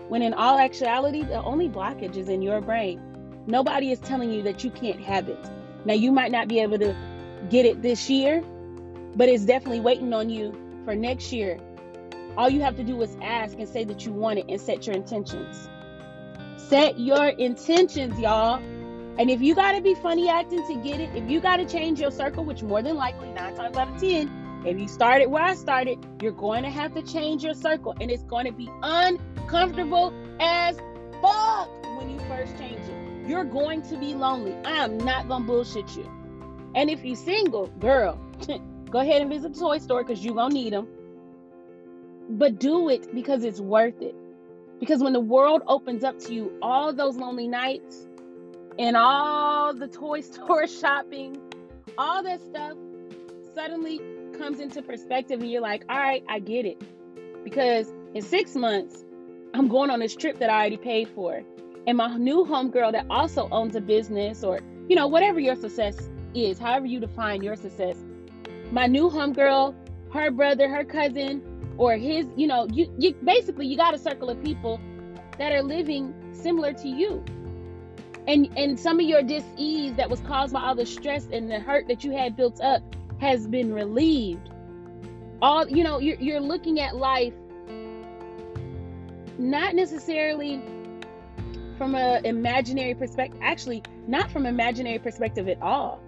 When 0.08 0.22
in 0.22 0.32
all 0.32 0.58
actuality, 0.58 1.24
the 1.24 1.42
only 1.42 1.68
blockage 1.68 2.16
is 2.16 2.30
in 2.30 2.40
your 2.40 2.62
brain. 2.62 3.02
Nobody 3.46 3.92
is 3.92 3.98
telling 3.98 4.32
you 4.32 4.42
that 4.44 4.64
you 4.64 4.70
can't 4.70 5.00
have 5.00 5.28
it. 5.28 5.50
Now, 5.84 5.92
you 5.92 6.10
might 6.10 6.32
not 6.32 6.48
be 6.48 6.60
able 6.60 6.78
to 6.78 6.96
get 7.50 7.66
it 7.66 7.82
this 7.82 8.08
year, 8.08 8.42
but 9.14 9.28
it's 9.28 9.44
definitely 9.44 9.80
waiting 9.80 10.14
on 10.14 10.30
you 10.30 10.54
for 10.86 10.94
next 10.94 11.34
year. 11.34 11.60
All 12.36 12.48
you 12.48 12.62
have 12.62 12.76
to 12.76 12.84
do 12.84 13.00
is 13.02 13.16
ask 13.22 13.58
and 13.58 13.68
say 13.68 13.84
that 13.84 14.06
you 14.06 14.12
want 14.12 14.38
it 14.38 14.46
and 14.48 14.60
set 14.60 14.86
your 14.86 14.96
intentions. 14.96 15.68
Set 16.56 16.98
your 16.98 17.28
intentions, 17.28 18.18
y'all. 18.18 18.56
And 19.18 19.30
if 19.30 19.42
you 19.42 19.54
got 19.54 19.72
to 19.72 19.82
be 19.82 19.94
funny 19.94 20.30
acting 20.30 20.66
to 20.66 20.74
get 20.82 21.00
it, 21.00 21.10
if 21.14 21.30
you 21.30 21.40
got 21.40 21.56
to 21.58 21.66
change 21.66 22.00
your 22.00 22.10
circle, 22.10 22.44
which 22.44 22.62
more 22.62 22.82
than 22.82 22.96
likely, 22.96 23.30
nine 23.32 23.54
times 23.54 23.76
out 23.76 23.88
of 23.88 24.00
10, 24.00 24.62
if 24.64 24.78
you 24.78 24.88
started 24.88 25.26
where 25.26 25.42
I 25.42 25.54
started, 25.54 25.98
you're 26.22 26.32
going 26.32 26.62
to 26.62 26.70
have 26.70 26.94
to 26.94 27.02
change 27.02 27.44
your 27.44 27.52
circle. 27.52 27.94
And 28.00 28.10
it's 28.10 28.22
going 28.22 28.46
to 28.46 28.52
be 28.52 28.70
uncomfortable 28.82 30.14
as 30.40 30.76
fuck 31.20 31.68
when 31.98 32.08
you 32.08 32.18
first 32.20 32.56
change 32.56 32.80
it. 32.88 33.28
You're 33.28 33.44
going 33.44 33.82
to 33.82 33.98
be 33.98 34.14
lonely. 34.14 34.54
I 34.64 34.84
am 34.84 34.96
not 34.98 35.28
going 35.28 35.42
to 35.42 35.46
bullshit 35.46 35.94
you. 35.94 36.10
And 36.74 36.88
if 36.88 37.04
you're 37.04 37.16
single, 37.16 37.66
girl, 37.66 38.18
go 38.90 39.00
ahead 39.00 39.20
and 39.20 39.30
visit 39.30 39.52
the 39.52 39.60
toy 39.60 39.78
store 39.78 40.02
because 40.02 40.24
you're 40.24 40.34
going 40.34 40.50
to 40.50 40.54
need 40.54 40.72
them. 40.72 40.88
But 42.28 42.58
do 42.58 42.88
it 42.88 43.14
because 43.14 43.44
it's 43.44 43.60
worth 43.60 44.00
it. 44.00 44.14
Because 44.80 45.02
when 45.02 45.12
the 45.12 45.20
world 45.20 45.62
opens 45.66 46.02
up 46.02 46.18
to 46.20 46.34
you, 46.34 46.58
all 46.60 46.92
those 46.92 47.16
lonely 47.16 47.46
nights, 47.46 48.08
and 48.78 48.96
all 48.96 49.74
the 49.74 49.86
toy 49.88 50.20
store 50.32 50.66
shopping, 50.66 51.36
all 51.98 52.22
that 52.22 52.40
stuff 52.40 52.72
suddenly 53.54 54.00
comes 54.38 54.60
into 54.60 54.82
perspective, 54.82 55.40
and 55.40 55.50
you're 55.50 55.60
like, 55.60 55.84
all 55.88 55.98
right, 55.98 56.24
I 56.28 56.38
get 56.38 56.64
it. 56.64 56.82
Because 57.44 57.92
in 58.14 58.22
six 58.22 58.54
months, 58.54 59.04
I'm 59.54 59.68
going 59.68 59.90
on 59.90 60.00
this 60.00 60.16
trip 60.16 60.38
that 60.38 60.50
I 60.50 60.60
already 60.60 60.78
paid 60.78 61.08
for. 61.08 61.42
And 61.86 61.96
my 61.96 62.16
new 62.16 62.44
homegirl 62.44 62.92
that 62.92 63.06
also 63.10 63.48
owns 63.50 63.76
a 63.76 63.80
business, 63.80 64.42
or 64.42 64.60
you 64.88 64.96
know, 64.96 65.06
whatever 65.06 65.40
your 65.40 65.56
success 65.56 66.10
is, 66.34 66.58
however 66.58 66.86
you 66.86 67.00
define 67.00 67.42
your 67.42 67.56
success. 67.56 67.96
My 68.70 68.86
new 68.86 69.10
homegirl, 69.10 69.74
her 70.12 70.30
brother, 70.30 70.68
her 70.68 70.84
cousin, 70.84 71.42
or 71.78 71.96
his, 71.96 72.26
you 72.36 72.46
know, 72.46 72.66
you, 72.72 72.92
you 72.98 73.14
basically 73.24 73.66
you 73.66 73.76
got 73.76 73.94
a 73.94 73.98
circle 73.98 74.30
of 74.30 74.42
people 74.42 74.80
that 75.38 75.52
are 75.52 75.62
living 75.62 76.14
similar 76.32 76.72
to 76.72 76.88
you. 76.88 77.24
And 78.28 78.48
and 78.56 78.78
some 78.78 79.00
of 79.00 79.06
your 79.06 79.22
dis-ease 79.22 79.94
that 79.94 80.08
was 80.08 80.20
caused 80.20 80.52
by 80.52 80.62
all 80.62 80.74
the 80.74 80.86
stress 80.86 81.26
and 81.32 81.50
the 81.50 81.58
hurt 81.58 81.88
that 81.88 82.04
you 82.04 82.12
had 82.12 82.36
built 82.36 82.60
up 82.60 82.82
has 83.20 83.46
been 83.46 83.72
relieved. 83.72 84.50
All 85.40 85.68
you 85.68 85.82
know 85.82 85.98
you're, 85.98 86.16
you're 86.16 86.40
looking 86.40 86.78
at 86.80 86.96
life 86.96 87.34
not 89.38 89.74
necessarily 89.74 90.62
from 91.76 91.96
an 91.96 92.24
imaginary 92.24 92.94
perspective 92.94 93.40
actually 93.42 93.82
not 94.06 94.30
from 94.30 94.46
imaginary 94.46 95.00
perspective 95.00 95.48
at 95.48 95.60
all. 95.60 96.00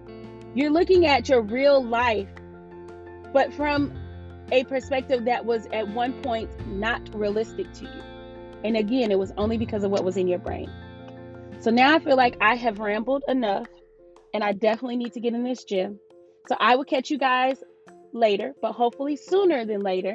You're 0.53 0.71
looking 0.71 1.05
at 1.05 1.27
your 1.27 1.41
real 1.41 1.83
life 1.83 2.29
but 3.33 3.53
from 3.53 3.91
a 4.51 4.63
perspective 4.65 5.25
that 5.25 5.45
was 5.45 5.67
at 5.73 5.87
one 5.87 6.13
point 6.21 6.49
not 6.67 7.01
realistic 7.13 7.71
to 7.73 7.83
you 7.85 8.01
and 8.63 8.77
again 8.77 9.11
it 9.11 9.19
was 9.19 9.31
only 9.37 9.57
because 9.57 9.83
of 9.83 9.91
what 9.91 10.03
was 10.03 10.17
in 10.17 10.27
your 10.27 10.39
brain 10.39 10.69
so 11.65 11.71
now 11.71 11.95
I 11.95 11.99
feel 11.99 12.15
like 12.15 12.37
I 12.41 12.53
have 12.53 12.77
rambled 12.77 13.23
enough 13.27 13.65
and 14.35 14.43
I 14.43 14.51
definitely 14.51 14.97
need 14.97 15.13
to 15.13 15.19
get 15.19 15.33
in 15.33 15.43
this 15.43 15.63
gym. 15.63 15.99
So 16.47 16.55
I 16.59 16.75
will 16.75 16.83
catch 16.83 17.09
you 17.09 17.17
guys 17.17 17.63
later, 18.13 18.53
but 18.61 18.73
hopefully 18.73 19.15
sooner 19.15 19.65
than 19.65 19.81
later 19.81 20.13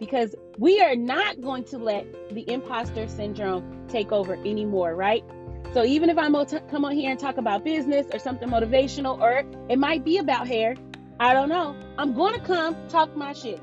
because 0.00 0.34
we 0.58 0.80
are 0.80 0.96
not 0.96 1.40
going 1.40 1.64
to 1.66 1.78
let 1.78 2.04
the 2.34 2.44
imposter 2.50 3.06
syndrome 3.06 3.86
take 3.86 4.10
over 4.10 4.34
anymore, 4.34 4.96
right? 4.96 5.22
So 5.72 5.84
even 5.84 6.10
if 6.10 6.18
I'm 6.18 6.34
come 6.68 6.84
on 6.84 6.96
here 6.96 7.12
and 7.12 7.20
talk 7.20 7.36
about 7.36 7.64
business 7.64 8.06
or 8.12 8.18
something 8.18 8.48
motivational, 8.48 9.20
or 9.20 9.44
it 9.68 9.78
might 9.78 10.04
be 10.04 10.18
about 10.18 10.48
hair, 10.48 10.74
I 11.20 11.32
don't 11.32 11.48
know. 11.48 11.76
I'm 11.98 12.14
going 12.14 12.34
to 12.34 12.40
come 12.40 12.76
talk 12.88 13.14
my 13.16 13.32
shit 13.32 13.60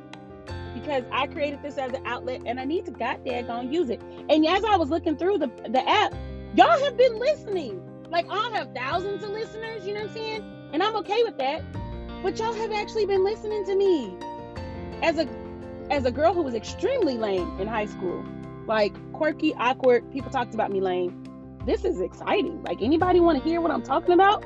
because 0.76 1.04
I 1.12 1.26
created 1.28 1.64
this 1.64 1.78
as 1.78 1.94
an 1.94 2.06
outlet 2.06 2.42
and 2.46 2.60
I 2.60 2.66
need 2.66 2.86
to 2.86 2.92
goddamn 2.92 3.72
use 3.72 3.90
it. 3.90 4.02
And 4.30 4.46
as 4.46 4.64
I 4.64 4.76
was 4.76 4.90
looking 4.90 5.18
through 5.18 5.40
the, 5.40 5.48
the 5.70 5.88
app, 5.90 6.14
y'all 6.56 6.84
have 6.84 6.98
been 6.98 7.18
listening. 7.18 7.82
Like 8.12 8.28
I'll 8.30 8.52
have 8.52 8.76
thousands 8.76 9.24
of 9.24 9.32
listeners, 9.32 9.88
you 9.88 9.94
know 9.94 10.02
what 10.02 10.10
I'm 10.10 10.16
saying? 10.16 10.70
And 10.74 10.84
I'm 10.84 10.96
okay 10.98 11.24
with 11.24 11.38
that. 11.40 11.64
But 12.22 12.38
y'all 12.38 12.54
have 12.54 12.72
actually 12.72 13.06
been 13.06 13.24
listening 13.24 13.66
to 13.66 13.76
me. 13.76 14.14
As 15.02 15.18
a 15.18 15.28
as 15.90 16.06
a 16.06 16.12
girl 16.12 16.34
who 16.34 16.42
was 16.42 16.56
extremely 16.56 17.18
lame 17.18 17.60
in 17.60 17.68
high 17.68 17.86
school. 17.86 18.24
Like 18.68 18.94
quirky, 19.14 19.54
awkward, 19.56 20.12
people 20.12 20.32
talked 20.32 20.54
about 20.54 20.72
me 20.72 20.82
lame. 20.82 21.24
This 21.66 21.86
is 21.86 22.02
exciting. 22.02 22.62
Like 22.64 22.82
anybody 22.82 23.20
want 23.20 23.42
to 23.42 23.48
hear 23.48 23.62
what 23.62 23.72
I'm 23.72 23.84
talking 23.84 24.14
about? 24.14 24.44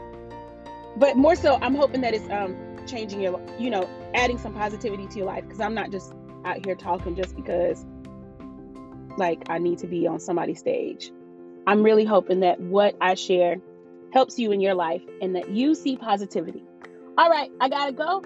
But 0.98 1.18
more 1.18 1.36
so, 1.36 1.58
I'm 1.62 1.76
hoping 1.76 2.02
that 2.02 2.14
it's 2.14 2.30
um 2.30 2.56
changing 2.90 3.22
your, 3.22 3.40
you 3.60 3.70
know, 3.70 3.90
adding 4.14 4.38
some 4.38 4.54
positivity 4.54 5.08
to 5.08 5.18
your 5.18 5.28
life 5.28 5.44
because 5.44 5.60
I'm 5.60 5.74
not 5.74 5.92
just 5.92 6.14
out 6.46 6.66
here 6.66 6.76
talking 6.76 7.16
just 7.16 7.36
because 7.36 7.86
like 9.18 9.44
I 9.50 9.60
need 9.60 9.80
to 9.80 9.88
be 9.88 10.08
on 10.08 10.20
somebody's 10.20 10.60
stage. 10.60 11.12
I'm 11.68 11.84
really 11.84 12.06
hoping 12.06 12.40
that 12.40 12.60
what 12.60 12.96
I 13.00 13.14
share 13.14 13.58
helps 14.12 14.40
you 14.40 14.52
in 14.52 14.62
your 14.62 14.74
life 14.74 15.04
and 15.22 15.36
that 15.36 15.50
you 15.50 15.76
see 15.76 15.98
positivity. 15.98 16.64
All 17.18 17.30
right, 17.30 17.52
I 17.62 17.70
gotta 17.70 17.92
go. 17.92 18.24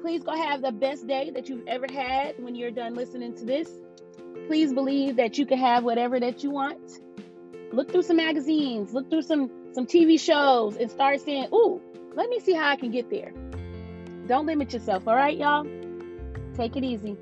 Please 0.00 0.22
go 0.22 0.34
have 0.34 0.62
the 0.62 0.72
best 0.72 1.06
day 1.06 1.30
that 1.30 1.48
you've 1.48 1.66
ever 1.66 1.86
had 1.92 2.42
when 2.42 2.54
you're 2.54 2.70
done 2.70 2.94
listening 2.94 3.34
to 3.34 3.44
this. 3.44 3.68
Please 4.46 4.72
believe 4.72 5.16
that 5.16 5.36
you 5.36 5.44
can 5.44 5.58
have 5.58 5.84
whatever 5.84 6.20
that 6.20 6.42
you 6.42 6.50
want. 6.50 7.00
Look 7.72 7.90
through 7.90 8.02
some 8.02 8.16
magazines, 8.16 8.94
look 8.94 9.10
through 9.10 9.22
some 9.22 9.50
some 9.72 9.86
TV 9.86 10.18
shows 10.18 10.76
and 10.76 10.90
start 10.90 11.20
saying, 11.20 11.48
"Ooh, 11.52 11.80
let 12.14 12.30
me 12.30 12.40
see 12.40 12.52
how 12.52 12.68
I 12.68 12.76
can 12.76 12.90
get 12.90 13.10
there." 13.10 13.32
Don't 14.28 14.44
limit 14.44 14.74
yourself, 14.74 15.08
all 15.08 15.16
right, 15.16 15.38
y'all? 15.38 15.66
Take 16.54 16.76
it 16.76 16.84
easy. 16.84 17.16